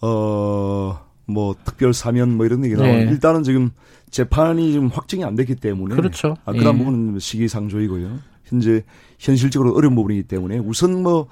어뭐 0.00 1.54
특별 1.64 1.94
사면 1.94 2.36
뭐 2.36 2.46
이런 2.46 2.64
얘기 2.64 2.74
나오는 2.74 3.06
네. 3.06 3.10
일단은 3.10 3.42
지금 3.42 3.70
재판이 4.10 4.72
지금 4.72 4.88
확정이 4.88 5.24
안 5.24 5.34
됐기 5.34 5.56
때문에 5.56 5.96
그렇죠. 5.96 6.36
아, 6.44 6.52
그런 6.52 6.74
예. 6.74 6.78
부분은 6.78 7.18
시기상조이고요. 7.18 8.33
현재 8.44 8.82
현실적으로 9.18 9.74
어려운 9.74 9.94
부분이기 9.94 10.24
때문에 10.24 10.58
우선 10.58 11.02
뭐 11.02 11.28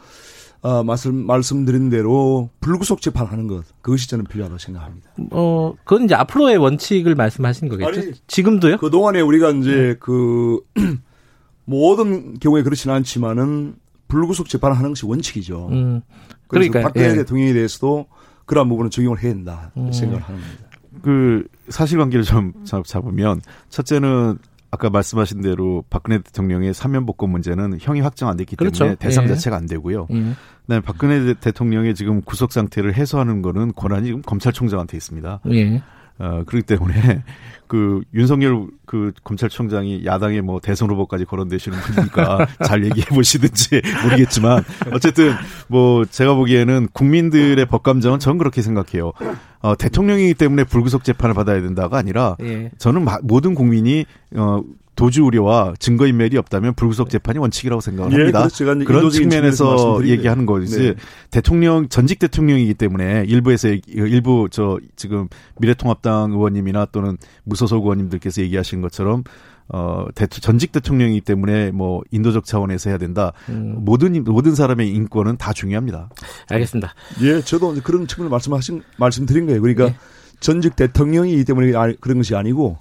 어, 0.63 0.85
말씀, 0.85 1.27
말씀드린 1.27 1.91
대로 1.91 2.49
불구속 2.61 3.01
재판하는 3.01 3.49
것, 3.49 3.65
그것이 3.83 4.09
저는 4.09 4.25
필요하다고 4.27 4.59
생각합니다. 4.59 5.11
어, 5.33 5.75
그건 5.85 6.05
이제 6.05 6.15
앞으로의 6.15 6.57
원칙을 6.57 7.17
말씀하신 7.17 7.69
거겠죠? 7.69 8.01
아니, 8.01 8.13
지금도요? 8.29 8.77
그동안에 8.79 9.21
우리가 9.21 9.51
이제 9.51 9.75
네. 9.75 9.95
그, 9.99 10.61
모든 11.65 12.39
경우에 12.39 12.63
그렇지는 12.63 12.95
않지만은 12.97 13.75
불구속 14.07 14.49
재판을 14.49 14.77
하는 14.77 14.91
것이 14.91 15.05
원칙이죠. 15.05 15.69
음, 15.73 16.03
그러니까 16.47 16.83
박근혜 16.83 17.11
예. 17.11 17.15
대통령에 17.15 17.53
대해서도 17.53 18.07
그러한 18.45 18.69
부분을 18.69 18.91
적용을 18.91 19.23
해야 19.23 19.33
된다 19.33 19.73
음. 19.77 19.91
생각을 19.91 20.23
하는 20.23 20.41
겁니다. 20.41 20.69
그 21.03 21.47
사실관계를 21.71 22.25
좀 22.25 22.53
잡으면 22.85 23.41
첫째는 23.71 24.39
아까 24.73 24.89
말씀하신 24.89 25.43
대로 25.43 25.85
박근혜 25.91 26.19
대통령의 26.19 26.73
사면 26.73 27.05
복권 27.05 27.31
문제는 27.31 27.77
형이 27.79 28.01
확정 28.01 28.31
안 28.31 28.39
됐기 28.39 28.57
그렇죠. 28.57 28.85
때문에 28.85 28.97
대상 28.97 29.25
예. 29.25 29.29
자체가 29.29 29.55
안 29.55 29.67
되고요. 29.67 30.09
예. 30.11 30.33
그다음에 30.63 30.81
박근혜 30.81 31.35
대통령의 31.35 31.95
지금 31.95 32.23
구속 32.23 32.53
상태를 32.53 32.95
해소하는 32.95 33.43
거는 33.43 33.75
권한이 33.75 34.23
검찰총장한테 34.23 34.97
있습니다. 34.97 35.41
예. 35.53 35.83
어, 36.23 36.45
그렇기 36.47 36.65
때문에 36.65 36.95
그 37.67 38.03
윤석열 38.15 38.67
그 38.87 39.13
검찰총장이 39.25 40.05
야당의 40.05 40.43
뭐 40.43 40.61
대선 40.61 40.91
후보까지 40.91 41.25
거론되시는 41.25 41.79
분이니까 41.79 42.47
잘 42.65 42.85
얘기해 42.85 43.07
보시든지 43.07 43.81
모르겠지만 44.05 44.63
어쨌든 44.93 45.33
뭐 45.69 46.05
제가 46.05 46.35
보기에는 46.35 46.89
국민들의 46.93 47.65
법감정은 47.67 48.19
전 48.19 48.39
그렇게 48.39 48.63
생각해요. 48.63 49.13
어, 49.61 49.77
대통령이기 49.77 50.35
때문에 50.35 50.65
불구속 50.65 51.03
재판을 51.03 51.35
받아야 51.35 51.61
된다가 51.61 51.97
아니라 51.97 52.37
예. 52.43 52.71
저는 52.79 53.07
모든 53.23 53.55
국민이 53.55 54.05
어, 54.37 54.61
도주 54.95 55.25
우려와 55.25 55.75
증거 55.79 56.07
인멸이 56.07 56.37
없다면 56.37 56.75
불구속 56.75 57.09
재판이 57.09 57.39
원칙이라고 57.39 57.81
생각을 57.81 58.13
예, 58.13 58.17
합니다. 58.17 58.41
그렇죠. 58.41 58.85
그런 58.85 59.11
측면에서 59.11 60.07
얘기하는 60.07 60.45
거지. 60.47 60.79
네. 60.79 60.95
대통령 61.31 61.89
전직 61.89 62.19
대통령이기 62.19 62.75
때문에 62.75 63.25
일부에서 63.27 63.69
일부 63.87 64.49
저 64.51 64.79
지금 64.97 65.29
미래통합당 65.59 66.33
의원님이나 66.33 66.87
또는 66.87 67.17
무소속 67.45 67.85
의원님들께서 67.85 68.43
얘기하신 68.43 68.83
것처럼 68.83 69.25
어, 69.69 70.07
대, 70.15 70.27
전직 70.27 70.73
대통령이기 70.73 71.23
때문에 71.23 71.71
뭐 71.71 72.03
인도적 72.11 72.45
차원에서 72.45 72.91
해야 72.91 72.99
된다. 72.99 73.33
음. 73.49 73.77
모든 73.79 74.23
모든 74.25 74.55
사람의 74.55 74.91
인권은 74.91 75.39
다 75.39 75.55
중요합니다. 75.55 76.11
알겠습니다. 76.51 76.95
예, 77.23 77.41
저도 77.41 77.75
그런 77.83 78.07
측면을 78.07 78.31
말씀하신 78.31 78.83
말씀드린 78.99 79.47
거예요. 79.47 79.63
그러니까 79.63 79.87
네. 79.87 79.97
전직 80.41 80.77
대통령이기 80.77 81.45
때문에 81.45 81.73
그런 82.01 82.19
것이 82.19 82.35
아니고 82.35 82.79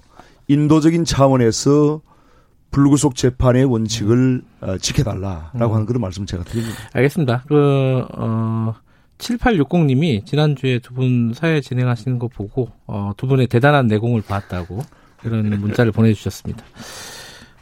인도적인 0.52 1.04
차원에서 1.04 2.00
불구속 2.70 3.14
재판의 3.16 3.64
원칙을 3.64 4.42
음. 4.62 4.78
지켜달라라고 4.78 5.66
음. 5.66 5.72
하는 5.74 5.86
그런 5.86 6.00
말씀 6.00 6.22
을 6.22 6.26
제가 6.26 6.44
드립니다. 6.44 6.76
알겠습니다. 6.92 7.44
그, 7.46 8.04
어, 8.12 8.74
7860님이 9.18 10.24
지난주에 10.26 10.78
두 10.80 10.94
분 10.94 11.32
사회 11.34 11.60
진행하시는 11.60 12.18
거 12.18 12.28
보고, 12.28 12.70
어, 12.86 13.12
두 13.16 13.26
분의 13.26 13.46
대단한 13.48 13.86
내공을 13.86 14.22
봤다고 14.22 14.80
이런 15.24 15.48
문자를 15.60 15.92
보내주셨습니다. 15.92 16.64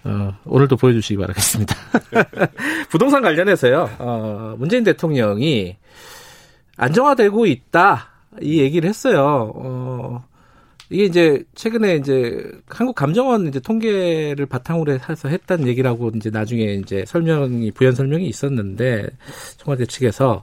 어, 0.05 0.35
오늘도 0.47 0.77
보여주시기 0.77 1.19
바라겠습니다. 1.19 1.75
부동산 2.89 3.21
관련해서요, 3.21 3.91
어, 3.99 4.55
문재인 4.59 4.85
대통령이 4.85 5.77
안정화되고 6.77 7.47
있다, 7.47 8.07
이 8.41 8.61
얘기를 8.61 8.89
했어요. 8.89 9.53
어, 9.55 10.25
이게 10.91 11.05
이제 11.05 11.45
최근에 11.55 11.97
이제 11.97 12.51
한국 12.69 12.95
감정원 12.95 13.47
이제 13.47 13.61
통계를 13.61 14.45
바탕으로 14.47 14.99
해서 15.09 15.29
했다는 15.29 15.69
얘기라고 15.69 16.11
이제 16.17 16.31
나중에 16.31 16.75
이제 16.75 17.05
설명이 17.07 17.71
부연 17.71 17.95
설명이 17.95 18.27
있었는데 18.27 19.09
청와대 19.57 19.87
측에서 19.87 20.43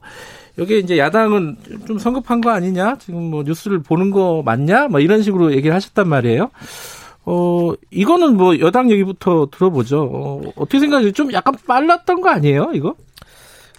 여기 0.58 0.80
이제 0.80 0.98
야당은 0.98 1.58
좀 1.86 2.00
성급한 2.00 2.40
거 2.40 2.50
아니냐 2.50 2.98
지금 2.98 3.30
뭐 3.30 3.44
뉴스를 3.44 3.84
보는 3.84 4.10
거 4.10 4.42
맞냐 4.44 4.88
뭐 4.88 5.02
이런 5.02 5.22
식으로 5.22 5.52
얘기를 5.52 5.76
하셨단 5.76 6.08
말이에요. 6.08 6.50
어 7.26 7.74
이거는 7.92 8.38
뭐 8.38 8.58
여당 8.60 8.90
얘기부터 8.90 9.50
들어보죠. 9.52 10.04
어, 10.04 10.42
어떻게 10.56 10.80
생각하세요? 10.80 11.12
좀 11.12 11.34
약간 11.34 11.56
빨랐던 11.68 12.22
거 12.22 12.30
아니에요 12.30 12.72
이거? 12.74 12.96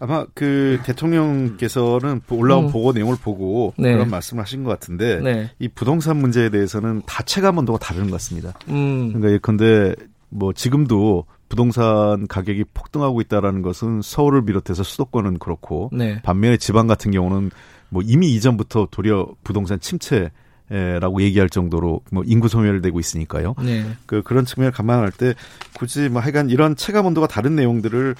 아마 0.00 0.26
그 0.34 0.78
대통령께서는 0.84 2.20
올라온 2.30 2.66
음. 2.66 2.70
보고 2.70 2.92
내용을 2.92 3.16
보고 3.16 3.74
네. 3.76 3.92
그런 3.92 4.10
말씀을 4.10 4.42
하신 4.42 4.64
것 4.64 4.70
같은데 4.70 5.20
네. 5.20 5.50
이 5.58 5.68
부동산 5.68 6.18
문제에 6.18 6.50
대해서는 6.50 7.02
다 7.06 7.22
체감 7.22 7.58
온도가 7.58 7.78
다른 7.78 8.04
것 8.04 8.12
같습니다. 8.12 8.54
음. 8.68 9.08
그러니까 9.08 9.32
예컨대 9.32 9.94
뭐 10.28 10.52
지금도 10.52 11.24
부동산 11.48 12.26
가격이 12.26 12.64
폭등하고 12.74 13.20
있다라는 13.22 13.62
것은 13.62 14.02
서울을 14.02 14.44
비롯해서 14.44 14.82
수도권은 14.82 15.38
그렇고 15.38 15.90
네. 15.92 16.20
반면에 16.22 16.58
지방 16.58 16.86
같은 16.86 17.10
경우는 17.10 17.50
뭐 17.88 18.02
이미 18.04 18.34
이전부터 18.34 18.88
도리어 18.90 19.28
부동산 19.42 19.80
침체 19.80 20.30
라고 20.68 21.22
얘기할 21.22 21.48
정도로 21.48 22.02
뭐 22.12 22.22
인구 22.26 22.48
소멸되고 22.48 23.00
있으니까요. 23.00 23.54
네. 23.64 23.86
그 24.04 24.22
그런 24.22 24.44
측면을 24.44 24.70
감안할 24.70 25.10
때 25.12 25.34
굳이 25.72 26.10
뭐 26.10 26.20
하여간 26.20 26.50
이런 26.50 26.76
체감 26.76 27.06
온도가 27.06 27.26
다른 27.26 27.56
내용들을 27.56 28.14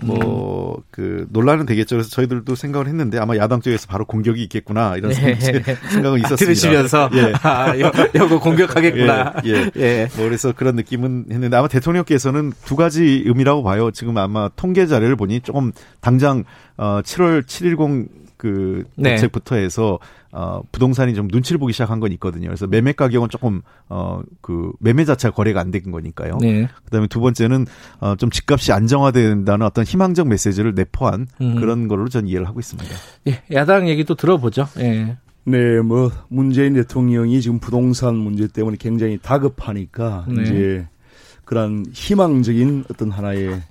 뭐그 0.00 1.00
음. 1.00 1.26
논란은 1.30 1.66
되겠죠. 1.66 1.96
그래서 1.96 2.10
저희들도 2.10 2.54
생각을 2.54 2.86
했는데 2.86 3.18
아마 3.18 3.36
야당 3.36 3.60
쪽에서 3.60 3.86
바로 3.86 4.04
공격이 4.06 4.42
있겠구나 4.44 4.96
이런 4.96 5.12
네. 5.12 5.34
생각은 5.34 6.18
있었습니다. 6.18 6.36
들으시면서 6.36 7.10
예, 7.14 7.32
아, 7.42 7.78
여거 8.14 8.38
공격하겠구나. 8.40 9.34
예, 9.44 9.50
예. 9.50 9.70
예. 9.76 10.08
뭐 10.16 10.24
그래서 10.24 10.52
그런 10.52 10.76
느낌은 10.76 11.26
했는데 11.30 11.56
아마 11.56 11.68
대통령께서는 11.68 12.52
두 12.64 12.76
가지 12.76 13.22
의미라고 13.26 13.62
봐요. 13.62 13.90
지금 13.90 14.16
아마 14.16 14.48
통계 14.56 14.86
자료를 14.86 15.16
보니 15.16 15.40
조금 15.40 15.72
당장 16.00 16.44
어 16.76 17.00
7월 17.02 17.46
710 17.46 18.08
그 18.42 18.82
네. 18.96 19.10
대책부터 19.10 19.54
해서 19.54 20.00
어 20.32 20.62
부동산이 20.72 21.14
좀 21.14 21.28
눈치를 21.30 21.60
보기 21.60 21.72
시작한 21.72 22.00
건 22.00 22.10
있거든요. 22.14 22.48
그래서 22.48 22.66
매매 22.66 22.90
가격은 22.92 23.28
조금 23.28 23.62
어그 23.86 24.72
매매 24.80 25.04
자체가 25.04 25.32
거래가 25.32 25.60
안 25.60 25.70
된 25.70 25.92
거니까요. 25.92 26.38
네. 26.40 26.68
그다음에 26.84 27.06
두 27.06 27.20
번째는 27.20 27.66
어좀 28.00 28.30
집값이 28.30 28.72
안정화된다는 28.72 29.64
어떤 29.64 29.84
희망적 29.84 30.26
메시지를 30.26 30.74
내포한 30.74 31.28
음. 31.40 31.54
그런 31.60 31.86
걸로 31.86 32.08
전 32.08 32.26
이해를 32.26 32.48
하고 32.48 32.58
있습니다. 32.58 32.90
예, 33.28 33.42
야당 33.52 33.88
얘기도 33.88 34.16
들어보죠. 34.16 34.66
예. 34.80 35.16
네, 35.44 35.80
뭐 35.80 36.10
문재인 36.28 36.74
대통령이 36.74 37.40
지금 37.40 37.60
부동산 37.60 38.16
문제 38.16 38.48
때문에 38.48 38.76
굉장히 38.80 39.18
다급하니까 39.22 40.26
네. 40.28 40.42
이제 40.42 40.88
그런 41.44 41.86
희망적인 41.92 42.86
어떤 42.90 43.12
하나의 43.12 43.62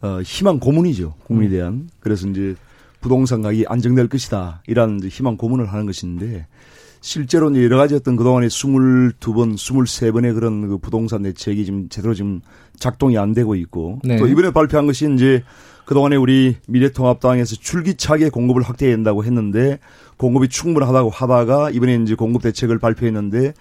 어 0.00 0.20
희망 0.22 0.58
고문이죠 0.58 1.14
국민에 1.24 1.48
음. 1.48 1.52
대한 1.52 1.72
음. 1.74 1.88
그래서 2.00 2.26
이제 2.28 2.54
부동산 3.06 3.40
가격이 3.40 3.66
안정될 3.68 4.08
것이다. 4.08 4.62
이런 4.66 5.00
희망 5.00 5.36
고문을 5.36 5.72
하는 5.72 5.86
것인데 5.86 6.48
실제로 7.00 7.54
여러 7.62 7.76
가지 7.76 7.94
어떤 7.94 8.16
그동안에 8.16 8.48
22번, 8.48 9.54
23번의 9.54 10.34
그런 10.34 10.68
그 10.68 10.78
부동산 10.78 11.22
대책이 11.22 11.64
지금 11.64 11.88
제대로 11.88 12.14
지금 12.14 12.40
작동이 12.80 13.16
안 13.16 13.32
되고 13.32 13.54
있고 13.54 14.00
네. 14.02 14.16
또 14.16 14.26
이번에 14.26 14.50
발표한 14.50 14.88
것이 14.88 15.08
이제 15.14 15.44
그동안에 15.84 16.16
우리 16.16 16.56
미래통합당에서 16.66 17.54
줄기차게 17.60 18.28
공급을 18.30 18.62
확대해야 18.62 18.96
된다고 18.96 19.22
했는데 19.22 19.78
공급이 20.16 20.48
충분하다고 20.48 21.10
하다가 21.10 21.70
이번에 21.70 21.94
이제 22.02 22.16
공급 22.16 22.42
대책을 22.42 22.80
발표했는데 22.80 23.54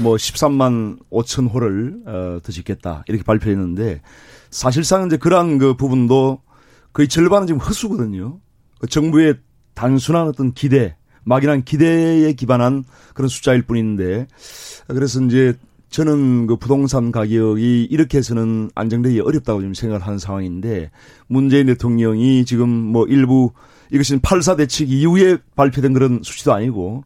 뭐 0.00 0.16
13만 0.16 0.98
5천 1.10 1.54
호를 1.54 2.02
어, 2.04 2.38
더 2.42 2.52
짓겠다 2.52 3.04
이렇게 3.08 3.24
발표했는데 3.24 4.02
사실상 4.50 5.06
이제 5.06 5.16
그러한 5.16 5.56
그 5.56 5.74
부분도 5.74 6.42
거의 6.92 7.08
절반은 7.08 7.46
지금 7.46 7.60
허수거든요. 7.60 8.40
그 8.80 8.86
정부의 8.86 9.36
단순한 9.74 10.26
어떤 10.26 10.52
기대, 10.52 10.96
막연한 11.24 11.64
기대에 11.64 12.32
기반한 12.32 12.84
그런 13.14 13.28
숫자일 13.28 13.62
뿐인데 13.62 14.26
그래서 14.88 15.22
이제 15.22 15.54
저는 15.90 16.46
그 16.46 16.56
부동산 16.56 17.12
가격이 17.12 17.84
이렇게 17.90 18.18
해서는 18.18 18.70
안정되기 18.74 19.20
어렵다고 19.20 19.60
좀 19.60 19.74
생각을 19.74 20.04
하는 20.04 20.18
상황인데 20.18 20.90
문재인 21.26 21.66
대통령이 21.66 22.44
지금 22.44 22.68
뭐 22.68 23.06
일부 23.06 23.52
이것은 23.92 24.20
8사 24.20 24.56
대책 24.56 24.90
이후에 24.90 25.38
발표된 25.56 25.92
그런 25.92 26.20
수치도 26.22 26.52
아니고 26.52 27.04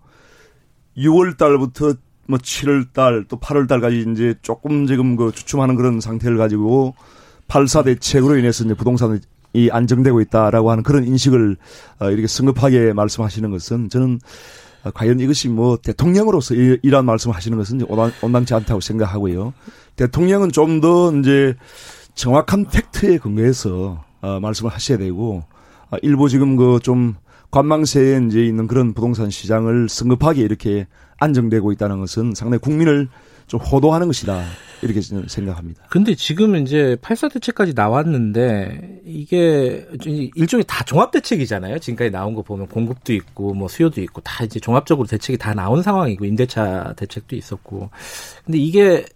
6월 0.96 1.36
달부터 1.36 1.94
뭐 2.26 2.38
7월 2.38 2.92
달 2.92 3.24
또 3.28 3.38
8월 3.38 3.66
달까지 3.68 4.06
이제 4.12 4.34
조금 4.42 4.86
지금 4.86 5.16
그 5.16 5.32
주춤하는 5.32 5.76
그런 5.76 6.00
상태를 6.00 6.36
가지고 6.36 6.94
8사 7.48 7.84
대책으로 7.84 8.38
인해서 8.38 8.64
이제 8.64 8.74
부동산 8.74 9.18
이 9.54 9.70
안정되고 9.70 10.20
있다라고 10.20 10.70
하는 10.70 10.82
그런 10.82 11.04
인식을 11.04 11.56
어, 12.00 12.10
이렇게 12.10 12.26
성급하게 12.26 12.92
말씀하시는 12.92 13.50
것은 13.50 13.88
저는 13.88 14.18
어, 14.84 14.90
과연 14.90 15.20
이것이 15.20 15.48
뭐 15.48 15.78
대통령으로서 15.78 16.54
이러한 16.54 17.06
말씀을 17.06 17.34
하시는 17.34 17.56
것은 17.56 17.82
온당치 18.22 18.52
않다고 18.54 18.80
생각하고요. 18.80 19.54
대통령은 19.96 20.50
좀 20.52 20.80
더 20.80 21.12
이제 21.16 21.54
정확한 22.14 22.66
팩트에 22.66 23.18
근거해서 23.18 24.04
어, 24.20 24.40
말씀을 24.40 24.70
하셔야 24.70 24.98
되고 24.98 25.44
일부 26.02 26.28
지금 26.28 26.56
그 26.56 26.78
좀 26.82 27.14
관망세에 27.54 28.20
이제 28.26 28.44
있는 28.44 28.66
그런 28.66 28.94
부동산 28.94 29.30
시장을 29.30 29.88
성급하게 29.88 30.42
이렇게 30.42 30.88
안정되고 31.20 31.70
있다는 31.70 32.00
것은 32.00 32.34
상당히 32.34 32.60
국민을 32.60 33.08
좀 33.46 33.60
호도하는 33.60 34.06
것이다. 34.06 34.44
이렇게 34.82 35.00
생각합니다. 35.00 35.84
근데 35.88 36.14
지금 36.14 36.56
이제 36.56 36.96
8사 37.00 37.32
대책까지 37.32 37.72
나왔는데 37.74 39.00
이게 39.06 39.86
일종의 40.34 40.64
다 40.66 40.84
종합 40.84 41.10
대책이잖아요. 41.10 41.78
지금까지 41.78 42.10
나온 42.10 42.34
거 42.34 42.42
보면 42.42 42.68
공급도 42.68 43.14
있고 43.14 43.54
뭐 43.54 43.68
수요도 43.68 44.02
있고 44.02 44.20
다 44.20 44.44
이제 44.44 44.60
종합적으로 44.60 45.06
대책이 45.06 45.38
다 45.38 45.54
나온 45.54 45.82
상황이고 45.82 46.26
임대차 46.26 46.94
대책도 46.96 47.34
있었고. 47.34 47.88
근데 48.44 48.58
이게 48.58 49.06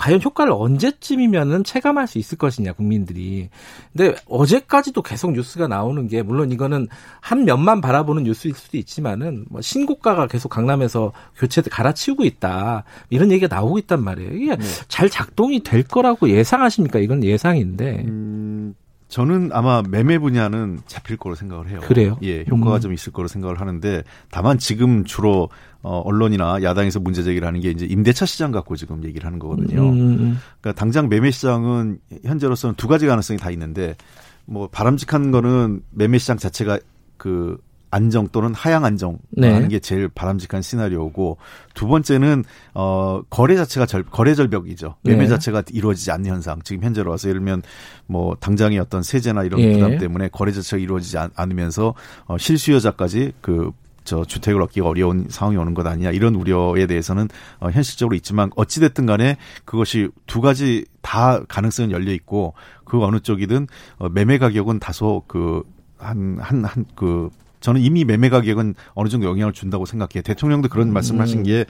과연 0.00 0.22
효과를 0.22 0.54
언제쯤이면은 0.54 1.62
체감할 1.62 2.06
수 2.06 2.16
있을 2.16 2.38
것이냐 2.38 2.72
국민들이. 2.72 3.50
근데 3.92 4.16
어제까지도 4.26 5.02
계속 5.02 5.32
뉴스가 5.32 5.68
나오는 5.68 6.08
게 6.08 6.22
물론 6.22 6.52
이거는 6.52 6.88
한 7.20 7.44
면만 7.44 7.82
바라보는 7.82 8.22
뉴스일 8.22 8.54
수도 8.54 8.78
있지만은 8.78 9.44
뭐 9.50 9.60
신고가가 9.60 10.26
계속 10.26 10.48
강남에서 10.48 11.12
교체돼 11.36 11.68
갈아치우고 11.68 12.24
있다 12.24 12.84
이런 13.10 13.30
얘기가 13.30 13.54
나오고 13.54 13.78
있단 13.80 14.02
말이에요. 14.02 14.32
이게 14.32 14.56
네. 14.56 14.64
잘 14.88 15.10
작동이 15.10 15.62
될 15.62 15.82
거라고 15.82 16.30
예상하십니까? 16.30 16.98
이건 16.98 17.22
예상인데. 17.22 18.04
음, 18.06 18.74
저는 19.08 19.50
아마 19.52 19.82
매매 19.86 20.18
분야는 20.18 20.80
잡힐 20.86 21.18
거로 21.18 21.34
생각을 21.34 21.68
해요. 21.68 21.80
그래요? 21.82 22.16
예, 22.22 22.46
효과가 22.50 22.76
음. 22.76 22.80
좀 22.80 22.92
있을 22.94 23.12
거로 23.12 23.28
생각을 23.28 23.60
하는데 23.60 24.02
다만 24.30 24.56
지금 24.56 25.04
주로 25.04 25.50
어 25.82 26.00
언론이나 26.04 26.62
야당에서 26.62 27.00
문제 27.00 27.22
제기를 27.22 27.46
하는 27.46 27.60
게 27.60 27.70
이제 27.70 27.86
임대차 27.86 28.26
시장 28.26 28.52
갖고 28.52 28.76
지금 28.76 29.02
얘기를 29.04 29.26
하는 29.26 29.38
거거든요. 29.38 29.82
음. 29.82 29.92
음, 29.92 30.00
음. 30.20 30.38
그러니까 30.60 30.78
당장 30.78 31.08
매매 31.08 31.30
시장은 31.30 31.98
현재로서는 32.24 32.74
두 32.76 32.86
가지 32.86 33.06
가능성이 33.06 33.38
다 33.38 33.50
있는데 33.50 33.96
뭐 34.44 34.68
바람직한 34.68 35.30
거는 35.30 35.82
매매 35.90 36.18
시장 36.18 36.36
자체가 36.36 36.78
그 37.16 37.58
안정 37.90 38.28
또는 38.28 38.54
하향 38.54 38.84
안정 38.84 39.18
네. 39.30 39.52
하는 39.52 39.68
게 39.68 39.80
제일 39.80 40.08
바람직한 40.08 40.62
시나리오고 40.62 41.38
두 41.74 41.88
번째는 41.88 42.44
어 42.74 43.22
거래 43.30 43.56
자체가 43.56 43.86
절 43.86 44.04
거래 44.04 44.34
절벽이죠. 44.34 44.96
매매 45.02 45.24
네. 45.24 45.28
자체가 45.28 45.64
이루어지지 45.72 46.10
않는 46.12 46.30
현상. 46.30 46.60
지금 46.62 46.84
현재로 46.84 47.10
와서 47.10 47.28
예를 47.28 47.40
들면 47.40 47.62
뭐 48.06 48.36
당장의 48.38 48.78
어떤 48.78 49.02
세제나 49.02 49.44
이런 49.44 49.60
예. 49.60 49.72
부담 49.72 49.98
때문에 49.98 50.28
거래 50.28 50.52
자체가 50.52 50.80
이루어지지 50.80 51.18
않 51.18 51.30
으면서 51.50 51.94
어 52.26 52.38
실수요자까지 52.38 53.32
그 53.40 53.72
저 54.10 54.24
주택을 54.24 54.60
얻기가 54.62 54.88
어려운 54.88 55.26
상황이 55.28 55.56
오는 55.56 55.72
것 55.72 55.86
아니냐 55.86 56.10
이런 56.10 56.34
우려에 56.34 56.86
대해서는 56.86 57.28
어, 57.60 57.70
현실적으로 57.70 58.16
있지만 58.16 58.50
어찌 58.56 58.80
됐든 58.80 59.06
간에 59.06 59.36
그것이 59.64 60.08
두 60.26 60.40
가지 60.40 60.84
다 61.00 61.42
가능성은 61.44 61.92
열려 61.92 62.12
있고 62.12 62.54
그 62.84 63.02
어느 63.04 63.20
쪽이든 63.20 63.68
어, 63.98 64.08
매매 64.08 64.38
가격은 64.38 64.80
다소 64.80 65.22
그 65.26 65.62
한 66.00 66.38
한 66.40 66.64
한그 66.64 67.30
저는 67.60 67.82
이미 67.82 68.04
매매 68.06 68.30
가격은 68.30 68.74
어느 68.94 69.08
정도 69.10 69.26
영향을 69.26 69.52
준다고 69.52 69.84
생각해요. 69.84 70.22
대통령도 70.22 70.70
그런 70.70 70.88
음. 70.88 70.92
말씀을 70.94 71.20
하신 71.20 71.42
게 71.42 71.66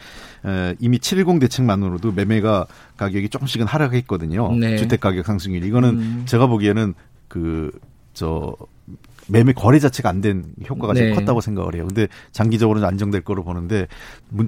에, 0.47 0.77
이미 0.79 1.01
710 1.01 1.41
대책만으로도 1.41 2.13
매매가 2.13 2.67
가격이 2.97 3.29
조금씩은 3.29 3.67
하락했거든요. 3.67 4.55
네. 4.55 4.77
주택 4.77 5.01
가격 5.01 5.27
상승률. 5.27 5.65
이거는 5.65 5.89
음. 5.91 6.23
제가 6.27 6.47
보기에는 6.47 6.95
그저 7.27 8.55
매매 9.31 9.53
거래 9.53 9.79
자체가 9.79 10.09
안 10.09 10.21
된 10.21 10.45
효과가 10.69 10.93
네. 10.93 11.01
제일 11.01 11.15
컸다고 11.15 11.41
생각을 11.41 11.75
해요. 11.75 11.87
근데 11.87 12.09
장기적으로는 12.33 12.87
안정될 12.87 13.23
거로 13.23 13.43
보는데 13.43 13.87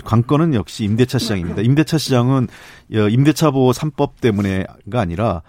관건은 0.05 0.55
역시 0.55 0.85
임대차 0.85 1.19
시장입니다. 1.19 1.63
임대차 1.63 1.97
시장은 1.99 2.49
임대차 2.91 3.51
보호 3.53 3.73
3법 3.73 4.21
때문에가 4.21 5.01
아니라 5.01 5.43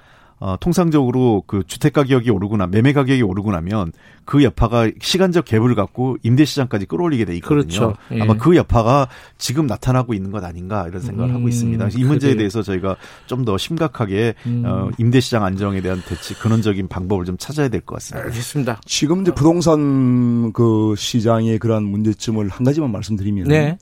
어, 0.46 0.58
통상적으로 0.60 1.42
그 1.48 1.64
주택 1.68 1.94
가격이 1.94 2.30
오르거나 2.30 2.68
매매 2.68 2.92
가격이 2.92 3.22
오르고 3.22 3.54
나면 3.54 3.94
그 4.26 4.44
여파가 4.44 4.92
시간적 5.00 5.46
갭을 5.46 5.74
갖고 5.74 6.18
임대 6.22 6.44
시장까지 6.44 6.86
끌어올리게 6.86 7.24
돼 7.24 7.34
있거든요. 7.38 7.62
그렇죠. 7.62 7.94
예. 8.12 8.20
아마 8.22 8.34
그 8.34 8.58
여파가 8.58 9.08
지금 9.38 9.68
나타나고 9.68 10.14
있는 10.14 10.32
것 10.32 10.44
아닌가 10.44 10.86
이런 10.90 11.02
생각을 11.02 11.30
음, 11.32 11.36
하고 11.38 11.48
있습니다. 11.48 11.88
이 11.96 12.04
문제에 12.04 12.32
그래. 12.32 12.40
대해서 12.40 12.62
저희가 12.62 12.98
좀 13.26 13.46
더 13.46 13.58
심각하게 13.58 14.34
음. 14.46 14.64
어, 14.66 14.90
임대 14.98 15.22
시장 15.22 15.46
안정에 15.46 15.80
대한 15.80 16.02
대책 16.06 16.40
근원적인 16.42 16.90
방법을 16.90 17.24
좀 17.24 17.38
찾아야 17.38 17.70
될 17.70 17.80
것 17.80 17.96
같습니다. 17.96 18.26
알겠습니다. 18.28 18.82
지금 18.86 19.22
이제 19.22 19.34
부동산 19.34 20.52
그 20.52 20.94
시장의 20.98 21.58
그러한 21.60 21.84
문제점을 21.84 22.50
한 22.50 22.66
가지만 22.66 22.92
말씀드리면 22.92 23.48
네. 23.48 23.78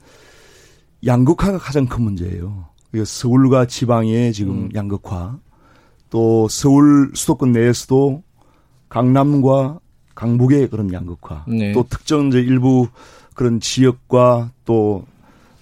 양극화가 1.04 1.58
가장 1.58 1.86
큰 1.86 2.04
문제예요. 2.04 2.66
서울과 3.04 3.66
지방의 3.66 4.32
지금 4.32 4.52
음. 4.64 4.68
양극화 4.74 5.38
또 6.12 6.46
서울 6.46 7.10
수도권 7.14 7.52
내에서도 7.52 8.22
강남과 8.90 9.80
강북의 10.14 10.68
그런 10.68 10.92
양극화, 10.92 11.46
네. 11.48 11.72
또 11.72 11.86
특정 11.88 12.28
이제 12.28 12.38
일부 12.38 12.86
그런 13.34 13.60
지역과 13.60 14.50
또 14.66 15.06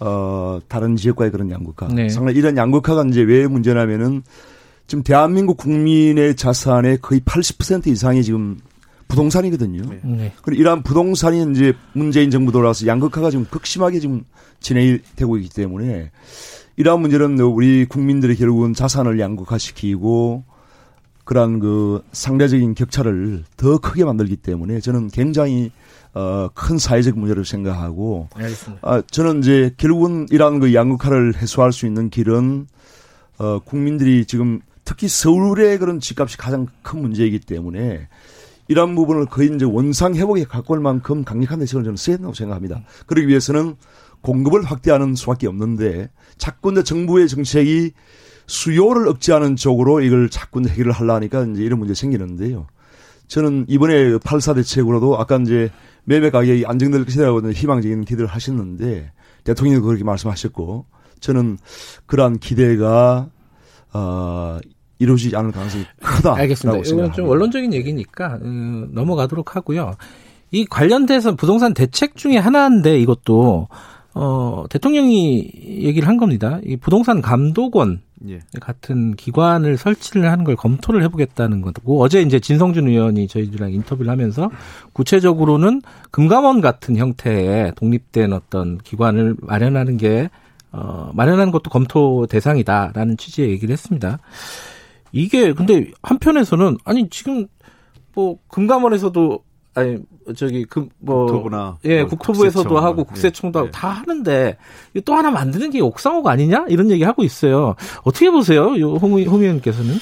어, 0.01 0.59
다른 0.67 0.97
지역과의 0.97 1.31
그런 1.31 1.53
양극화. 1.53 1.95
네. 1.95 2.09
상당히 2.09 2.37
이런 2.37 2.57
양극화가 2.57 3.05
이제 3.11 3.23
왜 3.23 3.47
문제냐면은 3.47 4.23
지금 4.89 5.05
대한민국 5.05 5.57
국민의 5.57 6.35
자산의 6.35 6.99
거의 7.01 7.21
80% 7.21 7.87
이상이 7.87 8.25
지금 8.25 8.59
부동산이거든요. 9.07 9.83
네. 9.89 10.01
네. 10.03 10.33
그리고 10.43 10.61
이러한 10.61 10.83
부동산이 10.83 11.53
이제 11.53 11.75
문재인 11.93 12.33
정부 12.33 12.51
돌아와서 12.51 12.89
양극화가 12.89 13.31
지금 13.31 13.47
극심하게 13.49 14.01
지금 14.01 14.25
진행이 14.59 14.99
되고 15.15 15.37
있기 15.37 15.51
때문에 15.51 16.11
이러한 16.77 17.01
문제는 17.01 17.41
우리 17.41 17.85
국민들이 17.85 18.37
결국은 18.37 18.75
자산을 18.75 19.19
양극화시키고 19.21 20.45
그러한 21.25 21.61
그 21.61 22.03
상대적인 22.13 22.75
격차를 22.75 23.45
더 23.57 23.79
크게 23.79 24.05
만들기 24.05 24.37
때문에 24.37 24.81
저는 24.81 25.09
굉장히 25.09 25.71
어, 26.13 26.49
큰 26.55 26.79
사회적 26.79 27.19
문제를 27.19 27.45
생각하고 27.45 28.29
알겠습니다. 28.35 28.89
아, 28.89 29.03
저는 29.11 29.39
이제 29.39 29.71
결국은 29.77 30.27
이러한 30.31 30.59
그 30.59 30.75
양극화를 30.75 31.37
해소할 31.37 31.73
수 31.73 31.87
있는 31.87 32.11
길은 32.11 32.67
어, 33.39 33.59
국민들이 33.61 34.25
지금 34.25 34.61
특히 34.85 35.07
서울의 35.07 35.79
그런 35.79 36.01
집값이 36.01 36.37
가장 36.37 36.67
큰 36.83 37.01
문제이기 37.01 37.39
때문에 37.41 38.09
이러한 38.67 38.95
부분을 38.95 39.27
거의 39.27 39.55
이제 39.55 39.65
원상 39.65 40.15
회복에 40.15 40.45
가까울 40.45 40.81
만큼 40.81 41.25
강력한 41.25 41.61
대책을 41.61 41.85
저는 41.85 41.97
써야 41.97 42.17
된다고 42.17 42.35
생각합니다. 42.35 42.83
그러기 43.07 43.29
위해서는 43.29 43.77
공급을 44.23 44.63
확대하는 44.65 45.15
수밖에 45.15 45.47
없는데 45.47 46.11
자꾸 46.39 46.73
이제 46.73 46.83
정부의 46.83 47.29
정책이 47.29 47.93
수요를 48.47 49.09
억제하는 49.09 49.57
쪽으로 49.57 50.01
이걸 50.01 50.29
자꾸 50.29 50.61
해결을 50.67 50.93
하려니까 50.93 51.45
이제 51.45 51.63
이런 51.63 51.79
문제 51.79 51.95
생기는데요. 51.95 52.67
저는 53.29 53.67
이번에 53.69 54.17
8사 54.19 54.57
대책으로도 54.57 55.19
아까 55.19 55.37
이제 55.37 55.71
매매 56.05 56.31
가격이 56.31 56.67
안정될 56.67 57.05
것이라고 57.05 57.53
희망적인 57.53 58.05
기대를 58.05 58.27
하셨는데 58.27 59.13
대통령도 59.45 59.87
그렇게 59.87 60.03
말씀하셨고 60.03 60.87
저는 61.21 61.59
그러한 62.07 62.39
기대가 62.39 63.29
어 63.93 64.59
이루어지지 64.99 65.35
않을 65.37 65.53
가능성이 65.53 65.85
크다. 66.03 66.35
알겠습니다. 66.35 66.83
이건 66.87 67.13
좀 67.13 67.29
원론적인 67.29 67.73
얘기니까 67.73 68.39
음, 68.43 68.91
넘어가도록 68.93 69.57
하고요. 69.57 69.95
이 70.51 70.65
관련돼서 70.65 71.37
부동산 71.37 71.73
대책 71.73 72.17
중에 72.17 72.37
하나인데 72.37 72.99
이것도 72.99 73.69
어 74.15 74.65
대통령이 74.69 75.51
얘기를 75.65 76.09
한 76.09 76.17
겁니다. 76.17 76.61
이 76.65 76.77
부동산 76.77 77.21
감독원 77.23 78.01
예. 78.29 78.41
같은 78.61 79.15
기관을 79.15 79.77
설치를 79.77 80.31
하는 80.31 80.45
걸 80.45 80.57
검토를 80.57 81.03
해보겠다는 81.05 81.63
거고 81.63 82.03
어제 82.03 82.21
이제 82.21 82.39
진성준 82.39 82.89
의원이 82.89 83.29
저희들이랑 83.29 83.73
인터뷰를 83.73 84.11
하면서 84.11 84.51
구체적으로는 84.93 85.81
금감원 86.11 86.61
같은 86.61 86.97
형태의 86.97 87.73
독립된 87.77 88.33
어떤 88.33 88.79
기관을 88.79 89.37
마련하는 89.41 89.97
게 89.97 90.29
어, 90.73 91.11
마련하는 91.15 91.51
것도 91.51 91.71
검토 91.71 92.27
대상이다라는 92.27 93.17
취지의 93.17 93.51
얘기를 93.51 93.73
했습니다. 93.73 94.19
이게 95.13 95.53
근데 95.53 95.91
한편에서는 96.03 96.77
아니 96.85 97.09
지금 97.09 97.47
뭐 98.15 98.39
금감원에서도 98.49 99.43
아니 99.81 99.99
저기 100.37 100.65
그뭐 100.65 101.27
국토부나 101.27 101.79
예뭐 101.85 102.07
국토부에서도 102.07 102.69
국세청, 102.69 102.85
하고 102.85 103.05
국세청도 103.05 103.59
예, 103.59 103.61
하고 103.61 103.69
예. 103.69 103.71
다 103.71 103.89
하는데 103.89 104.57
또 105.05 105.15
하나 105.15 105.31
만드는 105.31 105.71
게 105.71 105.81
옥상옥 105.81 106.27
아니냐 106.27 106.67
이런 106.69 106.91
얘기 106.91 107.03
하고 107.03 107.25
있어요. 107.25 107.75
어떻게 108.03 108.31
보세요, 108.31 108.67
홍, 108.67 109.21
홍 109.23 109.43
의원께서는? 109.43 109.95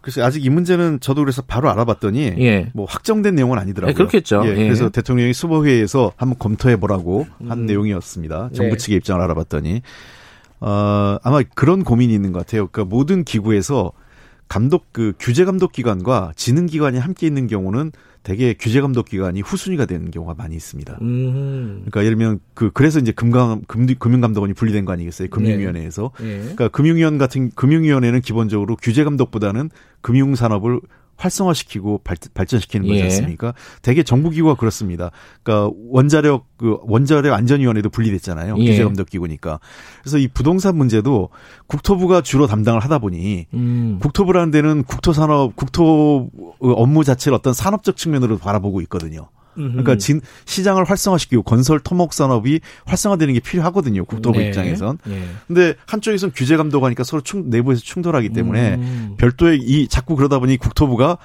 글쎄 0.00 0.22
아직 0.22 0.44
이 0.44 0.48
문제는 0.48 1.00
저도 1.00 1.22
그래서 1.22 1.42
바로 1.42 1.70
알아봤더니 1.70 2.34
예. 2.38 2.70
뭐 2.72 2.86
확정된 2.86 3.34
내용은 3.34 3.58
아니더라고요. 3.58 3.90
예, 3.90 3.94
그렇겠죠. 3.94 4.42
예, 4.46 4.54
그래서 4.54 4.88
대통령이 4.88 5.34
수보회의에서 5.34 6.12
한번 6.16 6.38
검토해 6.38 6.76
보라고 6.76 7.26
한 7.46 7.60
음. 7.60 7.66
내용이었습니다. 7.66 8.50
정부 8.54 8.72
예. 8.72 8.76
측의 8.76 8.96
입장을 8.96 9.20
알아봤더니 9.20 9.82
어 10.60 11.18
아마 11.22 11.42
그런 11.54 11.84
고민이 11.84 12.14
있는 12.14 12.32
것 12.32 12.40
같아요. 12.40 12.68
그러니까 12.68 12.94
모든 12.94 13.24
기구에서 13.24 13.92
감독 14.48 14.86
그 14.92 15.12
규제 15.18 15.44
감독 15.44 15.70
기관과 15.72 16.32
지능 16.34 16.66
기관이 16.66 16.98
함께 16.98 17.26
있는 17.26 17.46
경우는 17.46 17.92
대개 18.22 18.54
규제 18.58 18.80
감독 18.80 19.06
기관이 19.06 19.40
후순위가 19.40 19.86
되는 19.86 20.10
경우가 20.10 20.34
많이 20.34 20.54
있습니다. 20.54 20.98
음. 21.00 21.82
그러니까 21.86 22.04
예를 22.04 22.18
들면 22.18 22.40
그 22.54 22.70
그래서 22.72 22.98
이제 22.98 23.12
금감 23.12 23.62
금 23.66 23.86
금융 23.98 24.20
감독원이 24.20 24.52
분리된 24.52 24.84
거 24.84 24.92
아니겠어요? 24.92 25.28
금융위원회에서. 25.30 26.10
네. 26.18 26.24
네. 26.24 26.38
그러니까 26.40 26.68
금융위원 26.68 27.18
같은 27.18 27.50
금융위원회는 27.54 28.20
기본적으로 28.20 28.76
규제 28.76 29.04
감독보다는 29.04 29.70
금융 30.02 30.34
산업을 30.34 30.80
활성화시키고 31.20 32.00
발, 32.02 32.46
전시키는 32.46 32.86
거지 32.86 33.00
예. 33.00 33.04
않습니까? 33.04 33.48
예. 33.48 33.52
대개 33.82 34.02
정부기구가 34.02 34.54
그렇습니다. 34.54 35.10
그러니까 35.42 35.74
원자력 35.90 36.46
그 36.56 36.78
원자력 36.82 37.34
안전위원회도 37.34 37.90
분리됐잖아요. 37.90 38.56
예. 38.58 38.64
규제 38.64 38.82
감독 38.84 39.08
기구니까. 39.08 39.60
그래서 40.02 40.18
이 40.18 40.28
부동산 40.28 40.76
문제도 40.76 41.28
국토부가 41.66 42.22
주로 42.22 42.46
담당을 42.46 42.80
하다 42.80 42.98
보니 42.98 43.46
음. 43.54 43.98
국토부라는 44.00 44.50
데는 44.50 44.84
국토산업 44.84 45.56
국토 45.56 46.30
업무 46.60 47.04
자체를 47.04 47.36
어떤 47.36 47.52
산업적 47.52 47.96
측면으로 47.96 48.38
바라보고 48.38 48.80
있거든요. 48.82 49.28
그러니까 49.54 49.96
진, 49.96 50.20
시장을 50.44 50.84
활성화시키고 50.84 51.42
건설 51.42 51.80
토목 51.80 52.12
산업이 52.12 52.60
활성화되는 52.84 53.34
게 53.34 53.40
필요하거든요. 53.40 54.04
국토부 54.04 54.38
네. 54.38 54.48
입장에선. 54.48 54.98
네. 55.04 55.28
근데 55.46 55.74
한쪽에선 55.86 56.32
규제 56.34 56.56
감독하니까 56.56 57.04
서로 57.04 57.22
충, 57.22 57.50
내부에서 57.50 57.82
충돌하기 57.82 58.30
때문에 58.30 58.74
음. 58.74 59.14
별도의 59.18 59.58
이 59.58 59.88
자꾸 59.88 60.16
그러다 60.16 60.38
보니 60.38 60.56
국토부가 60.56 61.18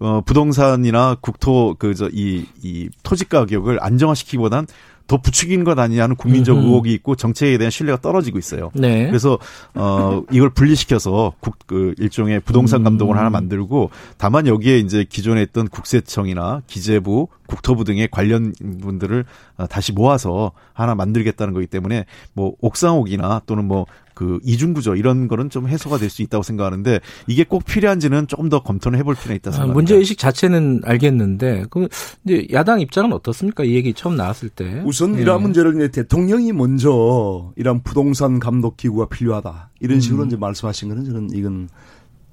어 0.00 0.20
부동산이나 0.24 1.16
국토 1.20 1.74
그저이이 1.78 2.88
토지 3.02 3.28
가격을 3.28 3.82
안정화시키기보단 3.82 4.66
더 5.08 5.16
부추긴 5.16 5.64
것 5.64 5.76
아니냐는 5.78 6.14
국민적 6.14 6.56
음흠. 6.56 6.66
의혹이 6.66 6.92
있고 6.94 7.16
정책에 7.16 7.58
대한 7.58 7.70
신뢰가 7.72 8.00
떨어지고 8.00 8.38
있어요. 8.38 8.70
네. 8.74 9.08
그래서 9.08 9.38
어 9.74 10.22
이걸 10.30 10.50
분리시켜서 10.50 11.32
국 11.40 11.58
그 11.68 11.94
일종의 11.98 12.40
부동산 12.40 12.82
감독을 12.82 13.14
음. 13.14 13.18
하나 13.18 13.30
만들고 13.30 13.90
다만 14.16 14.46
여기에 14.46 14.78
이제 14.78 15.04
기존에 15.04 15.42
있던 15.42 15.68
국세청이나 15.68 16.62
기재부, 16.66 17.28
국토부 17.46 17.84
등의 17.84 18.08
관련 18.10 18.54
분들을 18.80 19.24
어, 19.58 19.66
다시 19.66 19.92
모아서 19.92 20.52
하나 20.72 20.94
만들겠다는 20.94 21.52
거기 21.52 21.66
때문에 21.66 22.06
뭐 22.32 22.54
옥상옥이나 22.60 23.42
또는 23.46 23.66
뭐 23.66 23.84
그 24.18 24.40
이중 24.42 24.74
구조 24.74 24.96
이런 24.96 25.28
거는 25.28 25.48
좀 25.48 25.68
해소가 25.68 25.96
될 25.96 26.08
수 26.10 26.22
있다고 26.22 26.42
생각하는데 26.42 26.98
이게 27.28 27.44
꼭 27.44 27.64
필요한지는 27.64 28.26
조금 28.26 28.48
더 28.48 28.62
검토는 28.64 28.98
해볼 28.98 29.14
필요가 29.14 29.34
있다 29.34 29.50
아, 29.50 29.52
생각합니다. 29.52 29.74
문제 29.74 29.94
의식 29.94 30.18
자체는 30.18 30.80
알겠는데 30.84 31.66
그 31.70 31.86
이제 32.24 32.48
야당 32.52 32.80
입장은 32.80 33.12
어떻습니까? 33.12 33.62
이 33.62 33.74
얘기 33.74 33.94
처음 33.94 34.16
나왔을 34.16 34.48
때 34.48 34.82
우선 34.84 35.12
네. 35.12 35.20
이러한 35.22 35.42
문제를 35.42 35.76
이제 35.76 35.88
대통령이 35.88 36.52
먼저 36.52 37.52
이런 37.54 37.82
부동산 37.84 38.40
감독 38.40 38.76
기구가 38.76 39.06
필요하다 39.08 39.70
이런 39.78 40.00
식으로 40.00 40.22
음. 40.24 40.26
이제 40.26 40.36
말씀하신 40.36 40.88
거는 40.88 41.04
저는 41.04 41.28
이건 41.34 41.68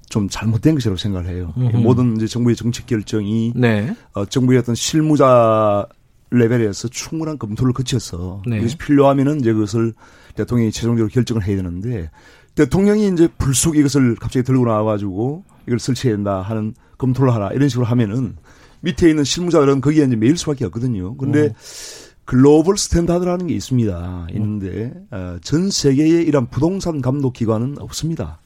좀 0.10 0.28
잘못된 0.28 0.74
것이라고 0.74 0.98
생각을 0.98 1.28
해요. 1.30 1.54
음. 1.58 1.84
모든 1.84 2.16
이제 2.16 2.26
정부의 2.26 2.56
정책 2.56 2.88
결정이 2.88 3.54
네. 3.56 3.94
어, 4.14 4.26
정부의 4.26 4.58
어떤 4.58 4.74
실무자 4.74 5.86
레벨에서 6.32 6.88
충분한 6.88 7.38
검토를 7.38 7.74
거쳐서 7.74 8.42
네. 8.48 8.58
이것이 8.58 8.78
필요하면은 8.78 9.40
이제 9.40 9.54
그것을 9.54 9.94
대통령이 10.36 10.72
최종적으로 10.72 11.10
결정을 11.10 11.44
해야 11.44 11.56
되는데 11.56 12.10
대통령이 12.56 13.08
이제 13.10 13.28
불쑥 13.38 13.78
이것을 13.78 14.16
갑자기 14.16 14.44
들고 14.44 14.66
나와가지고 14.66 15.44
이걸 15.68 15.80
설치해야 15.80 16.16
된다 16.16 16.42
하는 16.42 16.74
검토를 16.98 17.34
하라 17.34 17.52
이런 17.52 17.70
식으로 17.70 17.86
하면은 17.86 18.36
밑에 18.82 19.10
있는 19.10 19.24
실무자들은 19.24 19.82
거기에 19.82 20.06
이제 20.06 20.16
매일 20.16 20.38
수밖에 20.38 20.66
없거든요. 20.66 21.18
근데 21.18 21.46
음. 21.46 21.54
global 22.26 22.78
standard라는 22.78 23.48
게 23.48 23.54
있습니다. 23.54 24.28
있는데 24.34 24.94
어, 25.12 25.38
전 25.42 25.70
세계에 25.70 26.22
이런 26.24 26.48
부동산 26.50 27.02
감독 27.02 27.34
기관은 27.34 27.78
없습니다. 27.80 28.40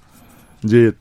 이제 0.63 0.91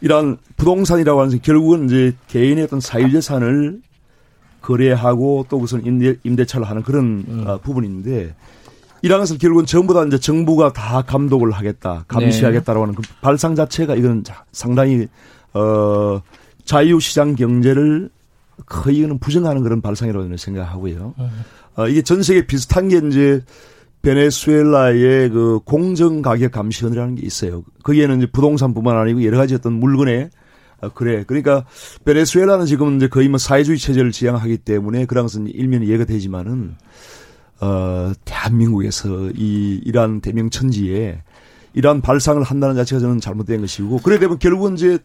이러한 0.00 0.38
부동산이라고 0.56 1.20
하는 1.20 1.32
게 1.32 1.38
결국은 1.38 1.86
이제 1.86 2.14
개인의 2.28 2.64
어떤 2.64 2.80
사유재산을 2.80 3.82
거래하고 4.68 5.46
또 5.48 5.58
그것을 5.58 5.86
임대, 5.86 6.16
임대차를 6.22 6.68
하는 6.68 6.82
그런 6.82 7.24
음. 7.26 7.44
어, 7.46 7.58
부분인데 7.58 8.34
이런 9.00 9.20
것을 9.20 9.38
결국은 9.38 9.64
전부 9.64 9.94
다 9.94 10.04
이제 10.04 10.18
정부가 10.18 10.72
다 10.72 11.02
감독을 11.02 11.52
하겠다, 11.52 12.04
감시하겠다라고 12.08 12.82
하는 12.82 12.94
그 12.94 13.02
발상 13.22 13.54
자체가 13.54 13.94
이건 13.94 14.24
상당히 14.52 15.06
어 15.54 16.20
자유시장 16.64 17.36
경제를 17.36 18.10
거의 18.66 18.98
이거는 18.98 19.18
부정하는 19.18 19.62
그런 19.62 19.80
발상이라고 19.80 20.24
저는 20.24 20.36
생각하고요. 20.36 21.14
음. 21.18 21.28
어, 21.76 21.88
이게 21.88 22.02
전 22.02 22.22
세계 22.22 22.46
비슷한 22.46 22.88
게 22.88 23.00
이제 23.08 23.40
베네수엘라의 24.02 25.30
그 25.30 25.60
공정 25.64 26.20
가격 26.20 26.52
감시원이라는 26.52 27.14
게 27.14 27.26
있어요. 27.26 27.62
거기에는 27.84 28.18
이제 28.18 28.26
부동산뿐만 28.30 28.96
아니고 28.96 29.24
여러 29.24 29.38
가지 29.38 29.54
어떤 29.54 29.74
물건에 29.74 30.28
어, 30.80 30.88
그래. 30.90 31.24
그러니까 31.26 31.64
베네수엘라는 32.04 32.66
지금 32.66 32.96
이제 32.96 33.08
거의 33.08 33.28
뭐 33.28 33.38
사회주의 33.38 33.78
체제를 33.78 34.12
지향하기 34.12 34.58
때문에 34.58 35.06
그런 35.06 35.24
것은 35.24 35.48
일면이 35.48 35.86
이해가 35.86 36.04
되지만은 36.04 36.76
어 37.60 38.12
대한민국에서 38.24 39.30
이 39.34 39.80
이러한 39.84 40.20
대명 40.20 40.48
천지에 40.48 41.22
이러한 41.74 42.00
발상을 42.00 42.40
한다는 42.42 42.76
자체가 42.76 43.00
저는 43.00 43.20
잘못된 43.20 43.60
것이고 43.60 43.98
그래 43.98 44.20
되면 44.20 44.38
결국은 44.38 44.74
이제 44.74 44.98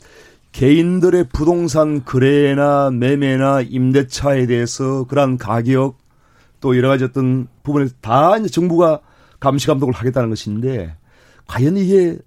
개인들의 0.51 1.29
부동산 1.33 2.05
거래나 2.05 2.91
매매나 2.91 3.61
임대차에 3.61 4.45
대해서 4.45 5.05
그러한 5.05 5.39
가격 5.39 5.97
또 6.59 6.77
여러 6.77 6.89
가지 6.89 7.03
어떤 7.03 7.47
부분에 7.63 7.87
다 8.01 8.37
이제 8.37 8.49
정부가 8.49 9.01
감시 9.39 9.65
감독을 9.65 9.95
하겠다는 9.95 10.29
것인데 10.29 10.95
과연 11.47 11.75
이게 11.77 12.19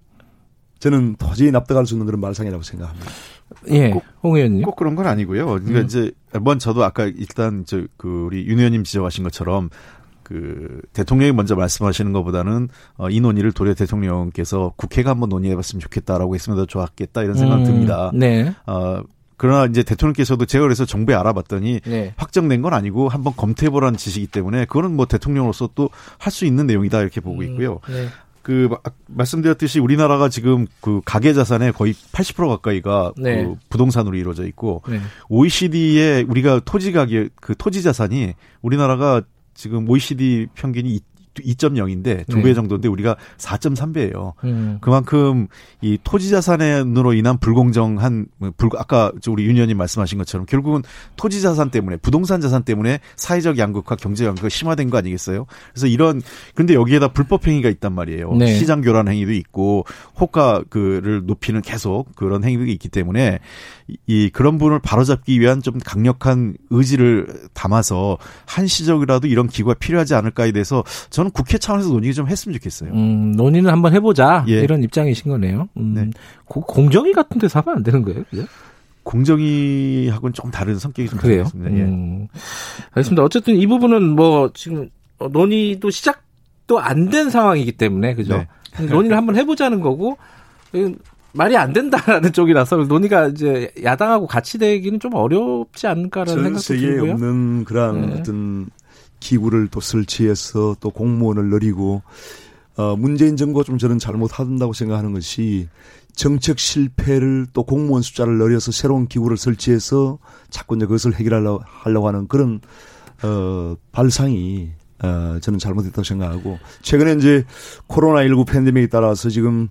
저는 0.79 1.17
도저히 1.17 1.51
납득할 1.51 1.87
수 1.87 1.95
없는 1.95 2.07
그런 2.07 2.21
발상이라고 2.21 2.63
생각합니다. 2.63 3.11
예, 3.69 3.91
꼭, 3.91 4.05
홍 4.23 4.37
의원님. 4.37 4.63
꼭 4.63 4.77
그런 4.77 4.95
건 4.97 5.07
아니고요. 5.07 5.47
그러니까 5.47 5.81
음. 5.81 5.85
이제 5.85 6.11
먼 6.41 6.59
저도 6.59 6.85
아까 6.85 7.05
일단 7.05 7.65
저그 7.65 8.25
우리 8.27 8.47
윤 8.47 8.59
의원님 8.59 8.85
지적하신 8.85 9.25
것처럼 9.25 9.71
그 10.23 10.81
대통령이 10.93 11.33
먼저 11.33 11.55
말씀하시는 11.55 12.13
것보다는 12.13 12.69
어, 12.97 13.09
이 13.11 13.21
논의를 13.21 13.53
도리어 13.53 13.75
대통령께서 13.75 14.73
국회가 14.77 15.11
한번 15.11 15.29
논의해봤으면 15.29 15.81
좋겠다라고 15.81 16.35
했으면 16.35 16.59
더 16.59 16.67
좋았겠다 16.67 17.23
이런 17.23 17.37
생각 17.37 17.59
음, 17.59 17.65
듭니다. 17.65 18.11
네. 18.13 18.53
어, 18.67 19.03
그러나 19.37 19.67
이제 19.67 19.83
대통령께서도 19.85 20.47
제가 20.47 20.63
그래서 20.65 20.85
정부에 20.85 21.15
알아봤더니 21.15 21.81
네. 21.85 22.15
확정된 22.17 22.63
건 22.63 22.73
아니고 22.75 23.09
한번 23.09 23.35
검토해보라는 23.37 23.99
지시이기 23.99 24.33
때문에 24.33 24.65
그거는 24.65 24.97
뭐 24.97 25.07
대통령으로서 25.07 25.69
또 25.75 25.91
할 26.19 26.33
수 26.33 26.45
있는 26.47 26.67
내용이다 26.67 27.01
이렇게 27.03 27.21
보고 27.21 27.43
음, 27.43 27.43
있고요. 27.45 27.81
음, 27.89 27.95
네. 27.95 28.09
그 28.47 28.69
말씀드렸듯이 29.09 29.81
우리나라가 29.81 30.29
지금 30.29 30.69
그 30.81 31.01
가계 31.05 31.33
자산의 31.33 31.73
거의 31.73 31.95
80% 31.95 32.47
가까이가 32.47 33.15
네. 33.17 33.43
그 33.43 33.57
부동산으로 33.71 34.17
이루어져 34.17 34.47
있고 34.47 34.83
네. 34.89 35.01
OECD의 35.29 36.23
우리가 36.29 36.61
토지 36.65 36.93
가격 36.93 37.31
그 37.41 37.57
토지 37.59 37.83
자산이 37.83 38.35
우리나라가 38.63 39.23
지금 39.55 39.91
OECD 39.91 40.47
평균이 40.55 41.01
2.0인데 41.43 42.27
두배 42.29 42.43
네. 42.45 42.55
정도인데 42.55 42.89
우리가 42.89 43.17
4.3배예요. 43.39 44.33
음. 44.45 44.79
그만큼 44.81 45.49
이 45.81 45.99
토지 46.03 46.31
자산으로 46.31 47.13
인한 47.13 47.39
불공정한 47.39 48.27
불 48.57 48.71
아까 48.79 49.13
우리 49.29 49.45
윤현님 49.47 49.77
말씀하신 49.77 50.19
것처럼 50.19 50.47
결국은 50.47 50.83
토지 51.17 51.41
자산 51.41 51.71
때문에 51.71 51.97
부동산 51.97 52.41
자산 52.41 52.63
때문에 52.63 53.01
사회적 53.17 53.59
양극화, 53.59 53.97
경제 53.97 54.27
양극화 54.27 54.49
심화된 54.49 54.91
거 54.91 54.99
아니겠어요? 54.99 55.47
그래서 55.73 55.87
이런 55.87 56.23
근데 56.55 56.75
여기에다 56.75 57.09
불법 57.09 57.47
행위가 57.47 57.69
있단 57.69 57.93
말이에요. 57.93 58.33
네. 58.35 58.55
시장 58.55 58.81
교란 58.81 59.09
행위도 59.09 59.33
있고 59.33 59.85
호가 60.19 60.63
그를 60.69 61.23
높이는 61.27 61.61
계속 61.63 62.15
그런 62.17 62.45
행위가 62.45 62.65
있기 62.65 62.89
때문에 62.89 63.39
이 64.07 64.31
그런 64.31 64.59
부분을 64.59 64.81
바로잡기 64.81 65.39
위한 65.41 65.63
좀 65.63 65.79
강력한 65.79 66.57
의지를 66.71 67.49
담아서 67.55 68.19
한시적이라도 68.47 69.29
이런 69.29 69.47
기구가 69.47 69.75
필요하지 69.75 70.15
않을까에 70.15 70.53
대해서 70.53 70.83
저는 71.11 71.26
국회 71.31 71.59
차원에서 71.59 71.89
논의 71.91 72.13
좀 72.15 72.29
했으면 72.29 72.55
좋겠어요. 72.55 72.93
음, 72.93 73.33
논의는 73.33 73.71
한번 73.71 73.93
해보자 73.95 74.45
예. 74.49 74.61
이런 74.61 74.83
입장이신 74.83 75.31
거네요. 75.31 75.69
음, 75.77 75.93
네. 75.95 76.11
공정위 76.47 77.13
같은 77.13 77.39
데서 77.39 77.61
하면 77.61 77.79
안 77.79 77.83
되는 77.83 78.03
거예요, 78.03 78.23
그죠? 78.31 78.45
공정위하고는 79.05 80.33
좀 80.33 80.51
다른 80.51 80.79
성격이 80.79 81.09
좀 81.09 81.19
그래요. 81.19 81.45
습니다 81.45 81.71
예. 81.77 81.83
음, 81.83 82.29
알겠습니다. 82.93 83.23
어쨌든 83.23 83.57
이 83.57 83.67
부분은 83.67 84.03
뭐 84.11 84.51
지금 84.55 84.91
논의도 85.19 85.91
시작도 85.91 86.79
안 86.81 87.09
된 87.11 87.31
상황이기 87.31 87.73
때문에 87.73 88.15
그죠? 88.15 88.45
네. 88.79 88.87
논의를 88.87 89.17
한번 89.17 89.37
해보자는 89.37 89.81
거고 89.81 90.19
말이 91.33 91.57
안 91.57 91.73
된다라는 91.73 92.33
쪽이라서 92.35 92.77
논의가 92.79 93.29
이제 93.29 93.71
야당하고 93.83 94.27
같이 94.27 94.59
되기는 94.59 94.99
좀 95.01 95.15
어렵지 95.15 95.87
않을까라는 95.87 96.43
생각도 96.43 96.61
들고요. 96.61 96.91
세계에 96.97 97.11
없는 97.13 97.65
그런 97.65 98.07
네. 98.11 98.21
어떤 98.21 98.67
기구를 99.21 99.69
또 99.69 99.81
설치해서 99.81 100.77
또 100.81 100.91
공무원을 100.91 101.47
늘리고 101.47 102.03
어 102.77 102.97
문재인 102.97 103.37
정부가 103.37 103.65
좀 103.65 103.79
저는 103.79 103.99
잘못한다고 103.99 104.73
생각하는 104.73 105.13
것이 105.13 105.69
정책 106.15 106.59
실패를 106.59 107.47
또 107.53 107.63
공무원 107.63 108.03
숫자를 108.03 108.39
늘려서 108.39 108.73
새로운 108.73 109.07
기구를 109.07 109.37
설치해서 109.37 110.19
자꾸 110.51 110.77
이제 110.77 110.87
그것을 110.87 111.15
해결하려고 111.15 111.63
하려고 111.65 112.09
하는 112.09 112.29
그런 112.29 112.61
어 113.23 113.77
발상이 113.93 114.71
어 115.03 115.39
저는 115.41 115.59
잘못했다고 115.59 116.03
생각하고 116.03 116.59
최근에 116.83 117.15
이제 117.15 117.45
코로나19 117.89 118.47
팬데믹에 118.47 118.89
따라서 118.89 119.29
지금 119.31 119.69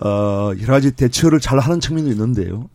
어, 0.00 0.52
여러 0.60 0.74
가지 0.74 0.92
대처를 0.92 1.40
잘 1.40 1.58
하는 1.58 1.80
측면도 1.80 2.10
있는데요. 2.10 2.68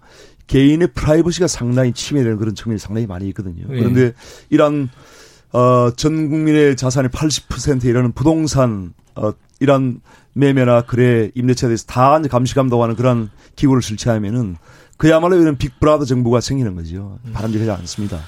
개인의 0.48 0.90
프라이버시가 0.94 1.48
상당히 1.48 1.94
침해되는 1.94 2.38
그런 2.38 2.54
측면이 2.54 2.80
상당히 2.80 3.08
많이 3.08 3.28
있거든요. 3.30 3.66
네. 3.70 3.80
그런데 3.80 4.14
이런 4.50 4.90
어, 5.54 5.92
전 5.96 6.30
국민의 6.30 6.76
자산의 6.76 7.10
80%에 7.10 7.90
이르는 7.90 8.12
부동산 8.12 8.94
어, 9.16 9.32
이런 9.60 10.02
매매나 10.34 10.82
거래 10.82 11.30
임대차에 11.36 11.70
대해서 11.70 11.86
다 11.86 12.20
감시 12.30 12.56
감독하는 12.56 12.96
그런 12.96 13.30
기구를 13.56 13.82
설치하면은 13.82 14.58
그야말로 14.98 15.40
이런 15.40 15.58
빅브라더 15.58 16.06
정부가 16.06 16.42
생기는 16.42 16.76
거죠. 16.76 17.20
바람직하지 17.34 17.70
않습니다. 17.72 18.20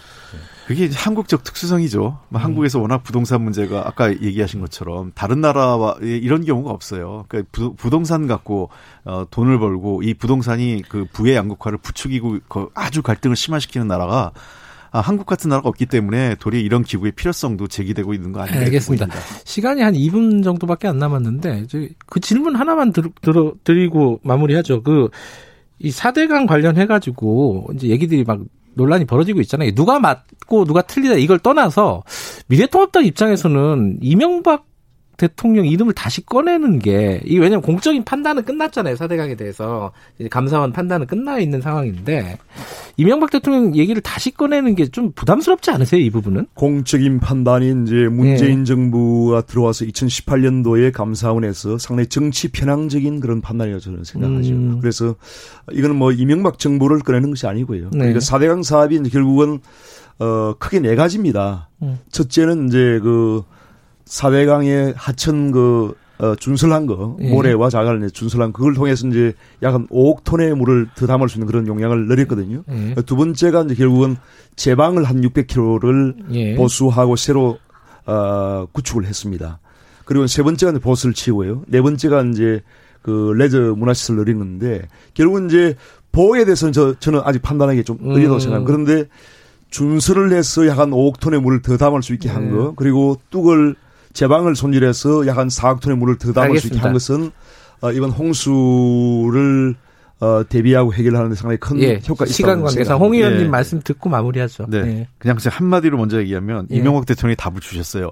그게 0.68 0.90
한국적 0.92 1.44
특수성이죠. 1.44 2.00
뭐 2.30 2.42
음. 2.42 2.44
한국에서 2.44 2.80
워낙 2.80 3.04
부동산 3.04 3.44
문제가 3.44 3.88
아까 3.88 4.12
얘기하신 4.12 4.62
것처럼 4.62 5.12
다른 5.14 5.40
나라와 5.40 5.96
이런 6.02 6.44
경우가 6.44 6.72
없어요. 6.72 7.26
그러니까 7.28 7.52
부, 7.52 7.90
동산 7.90 8.26
갖고 8.26 8.70
어, 9.04 9.26
돈을 9.30 9.60
벌고 9.60 10.02
이 10.02 10.16
부동산이 10.16 10.82
그 10.90 11.06
부의 11.14 11.36
양극화를 11.36 11.78
부추기고 11.78 12.40
그 12.48 12.70
아주 12.74 13.04
갈등을 13.04 13.36
심화시키는 13.36 13.88
나라가 13.88 14.32
아, 14.96 15.00
한국 15.02 15.26
같은 15.26 15.50
나라가 15.50 15.70
없기 15.70 15.88
때문에 15.88 16.36
도리어 16.36 16.62
이런 16.62 16.84
기구의 16.84 17.12
필요성도 17.14 17.68
제기되고 17.68 18.14
있는 18.14 18.32
거 18.32 18.42
아닌가 18.42 18.62
알겠습니다. 18.62 19.08
보입니다. 19.08 19.28
시간이 19.44 19.82
한 19.82 19.94
2분 19.94 20.44
정도밖에 20.44 20.88
안 20.88 21.00
남았는데 21.00 21.66
그 22.06 22.20
질문 22.20 22.56
하나만 22.56 22.94
들, 22.94 23.04
들, 23.22 23.34
드리고 23.64 24.20
마무리하죠. 24.24 24.84
그 24.84 25.10
이 25.80 25.90
4대강 25.92 26.48
관련해 26.48 26.86
가지고 26.86 27.68
이제 27.76 27.88
얘기들이 27.88 28.24
막 28.24 28.40
논란이 28.76 29.06
벌어지고 29.06 29.42
있잖아요. 29.42 29.72
누가 29.74 30.00
맞고 30.00 30.66
누가 30.66 30.82
틀리다 30.82 31.16
이걸 31.16 31.40
떠나서 31.40 32.04
미래통합당 32.48 33.06
입장에서는 33.06 34.00
이명박 34.02 34.66
대통령 35.18 35.66
이름을 35.68 35.94
다시 35.94 36.26
꺼내는 36.26 36.80
게, 36.80 37.22
이 37.26 37.38
왜냐면 37.38 37.62
공적인 37.62 38.04
판단은 38.04 38.44
끝났잖아요. 38.44 38.96
사대강에 38.96 39.36
대해서. 39.36 39.92
감사원 40.32 40.72
판단은 40.72 41.08
끝나 41.08 41.40
있는 41.40 41.62
상황인데, 41.62 42.38
이명박 42.98 43.30
대통령 43.30 43.76
얘기를 43.76 44.02
다시 44.02 44.32
꺼내는 44.32 44.76
게 44.76 44.86
좀 44.96 45.12
부담스럽지 45.12 45.72
않으세요? 45.72 46.00
이 46.00 46.10
부분은? 46.10 46.48
공적인 46.54 47.20
판단이 47.20 47.84
이제 47.84 48.08
문재인 48.08 48.60
네. 48.60 48.64
정부가 48.66 49.42
들어와서 49.42 49.84
2018년도에 49.86 50.94
감사원에서 50.94 51.78
상당히 51.78 52.08
정치 52.08 52.48
편향적인 52.48 53.20
그런 53.20 53.42
판단이라고 53.42 53.82
저는 53.82 54.04
생각하죠. 54.06 54.54
음. 54.54 54.80
그래서 54.80 55.16
이거는 55.72 55.98
뭐 55.98 56.12
이명박 56.12 56.60
정부를 56.60 57.00
꺼내는 57.00 57.32
것이 57.32 57.46
아니고요. 57.48 57.90
네. 57.92 57.98
그러니까 57.98 58.20
사대강 58.22 58.64
사업이 58.64 58.96
이제 58.96 59.10
결국은 59.10 59.60
어, 60.20 60.54
크게 60.60 60.80
네 60.80 60.96
가지입니다. 60.96 61.70
음. 61.82 62.00
첫째는 62.12 62.68
이제 62.68 63.00
그 63.04 63.44
사회강의 64.06 64.94
하천 64.96 65.52
그 65.52 65.96
어, 66.18 66.34
준설한 66.36 66.86
거, 66.86 67.18
예. 67.20 67.30
모래와 67.30 67.70
자갈을 67.70 68.10
준설한 68.10 68.54
그걸 68.54 68.74
통해서 68.74 69.06
이제 69.08 69.34
약 69.64 69.74
한 69.74 69.86
5억 69.88 70.24
톤의 70.24 70.56
물을 70.56 70.88
더 70.96 71.08
담을 71.08 71.28
수 71.28 71.38
있는 71.38 71.48
그런 71.48 71.68
용량을 71.68 72.08
늘렸거든요. 72.08 72.64
예. 72.72 72.96
두 73.06 73.18
번째가 73.18 73.64
이제 73.64 73.76
결국은 73.76 74.16
제방을 74.56 75.04
한 75.04 75.20
600km를 75.22 76.16
예. 76.32 76.56
보수하고 76.56 77.18
새로 77.18 77.58
어, 78.06 78.66
구축을 78.72 79.06
했습니다. 79.06 79.60
그리고 80.06 80.26
세 80.28 80.42
번째가 80.44 80.72
이제 80.72 80.80
보수를 80.80 81.14
치고요. 81.14 81.64
네 81.68 81.82
번째가 81.82 82.22
이제 82.32 82.62
그 83.02 83.34
레저 83.36 83.74
문화시설 83.76 84.16
늘린 84.16 84.38
건데 84.40 84.88
결국은 85.16 85.48
이제 85.48 85.76
보호에 86.14 86.46
대해서는 86.46 86.72
저, 86.72 86.98
저는 86.98 87.22
아직 87.26 87.42
판단하기 87.42 87.84
좀 87.84 87.98
어려다고 88.04 88.36
음. 88.36 88.40
생각합니다. 88.40 88.72
그런데 88.72 89.10
준설을 89.72 90.32
해서 90.32 90.66
약 90.68 90.80
한 90.80 90.92
5억 90.92 91.20
톤의 91.20 91.42
물을 91.42 91.62
더 91.62 91.76
담을 91.76 92.02
수 92.04 92.14
있게 92.14 92.30
한 92.30 92.46
네. 92.46 92.52
거, 92.52 92.74
그리고 92.76 93.18
뚝을 93.32 93.76
제방을 94.16 94.56
손질해서 94.56 95.28
약 95.28 95.36
한 95.38 95.50
4억 95.50 95.82
톤의 95.82 95.98
물을 95.98 96.18
더 96.18 96.32
담을 96.32 96.48
알겠습니다. 96.50 96.62
수 96.62 96.68
있게 96.78 96.80
한 96.82 96.94
것은 96.94 97.32
어, 97.82 97.92
이번 97.92 98.10
홍수를 98.12 99.76
어, 100.22 100.44
대비하고 100.48 100.94
해결하는 100.94 101.30
데 101.30 101.36
상당히 101.36 101.58
큰 101.60 101.78
예, 101.82 101.96
효과가 102.08 102.26
있다. 102.26 102.34
시간 102.34 102.62
관계상 102.62 102.98
홍 102.98 103.14
의원님 103.14 103.42
예. 103.42 103.48
말씀 103.50 103.82
듣고 103.84 104.10
마무리하죠. 104.10 104.66
네. 104.70 104.78
예. 104.78 105.08
그냥 105.18 105.38
한마디로 105.46 105.98
먼저 105.98 106.20
얘기하면 106.20 106.68
예. 106.72 106.78
이명박 106.78 107.06
대통령이 107.06 107.36
답을 107.36 107.60
주셨어요. 107.60 108.12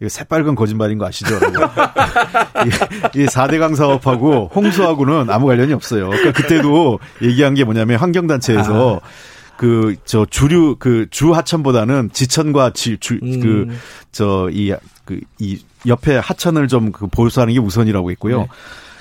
이거 0.00 0.08
새빨간 0.08 0.54
거짓말인 0.54 0.98
거 0.98 1.06
아시죠? 1.06 1.36
이 3.14 3.26
4대강 3.26 3.76
사업하고 3.76 4.50
홍수하고는 4.54 5.30
아무 5.30 5.46
관련이 5.46 5.72
없어요. 5.72 6.08
그러니까 6.08 6.32
그때도 6.32 6.98
얘기한 7.22 7.54
게 7.54 7.64
뭐냐면 7.64 7.98
환경단체에서 7.98 9.00
아. 9.02 9.08
그 9.56 9.96
저 10.04 10.26
주류 10.28 10.76
그 10.78 11.06
주 11.10 11.32
하천보다는 11.34 12.10
지천과 12.12 12.70
지주 12.74 13.18
그저이 13.20 14.70
그이 14.70 14.76
그, 15.04 15.20
이 15.38 15.58
옆에 15.86 16.16
하천을 16.16 16.68
좀 16.68 16.92
그 16.92 17.06
보수하는 17.06 17.54
게 17.54 17.60
우선이라고 17.60 18.10
했고요. 18.12 18.40
네. 18.42 18.48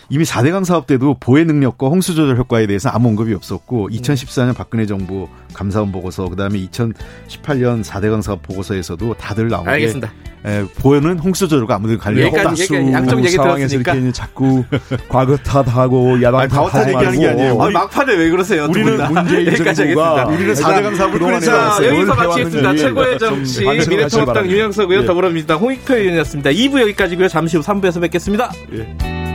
이미 0.09 0.23
4대 0.25 0.51
강 0.51 0.63
사업 0.63 0.87
때도 0.87 1.15
보혜 1.19 1.43
능력과 1.43 1.87
홍수 1.87 2.15
조절 2.15 2.37
효과에 2.37 2.67
대해서 2.67 2.89
아무 2.89 3.09
언급이 3.09 3.33
없었고 3.33 3.89
2014년 3.89 4.55
박근혜 4.55 4.85
정부 4.85 5.27
감사원 5.53 5.91
보고서 5.91 6.29
그다음에 6.29 6.59
2018년 6.59 7.83
4대 7.83 8.09
강 8.09 8.21
사업 8.21 8.41
보고서에서도 8.43 9.13
다들 9.15 9.47
나온 9.49 9.67
알겠습니다. 9.67 10.09
게 10.09 10.33
에, 10.45 10.65
보혜는 10.79 11.19
홍수 11.19 11.47
조절과 11.47 11.75
아무도 11.75 11.97
관련이 11.97 12.27
없다. 12.27 12.43
양쪽 12.91 13.19
얘기 13.19 13.29
상황에서 13.29 13.75
이렇게 13.77 14.11
자꾸 14.11 14.65
과거 15.07 15.37
탓하고 15.37 16.21
야당 16.21 16.49
탓하고 16.49 16.89
얘기하는 16.89 17.19
게 17.19 17.27
아니에요. 17.29 17.55
우리, 17.55 17.71
막판에 17.73 18.13
왜 18.15 18.29
그러세요? 18.29 18.65
우리는 18.69 18.97
문재인 19.13 19.73
정부가 19.73 20.25
우리는 20.25 20.53
4대 20.53 20.83
강 20.83 20.95
사업을 20.95 21.19
동안에 21.19 21.45
여기서 21.87 22.15
마치겠습니다. 22.15 22.75
최고의 22.75 23.19
정치 23.19 23.63
미래통합당 23.63 24.49
의원 24.49 25.05
더불어민주당 25.05 25.59
홍익표 25.59 25.95
의원이었습니다. 25.95 26.49
2부 26.49 26.81
여기까지고요. 26.81 27.29
잠시 27.29 27.55
후 27.55 27.63
3부에서 27.63 28.01
뵙겠습니다. 28.01 28.51
예. 28.73 29.32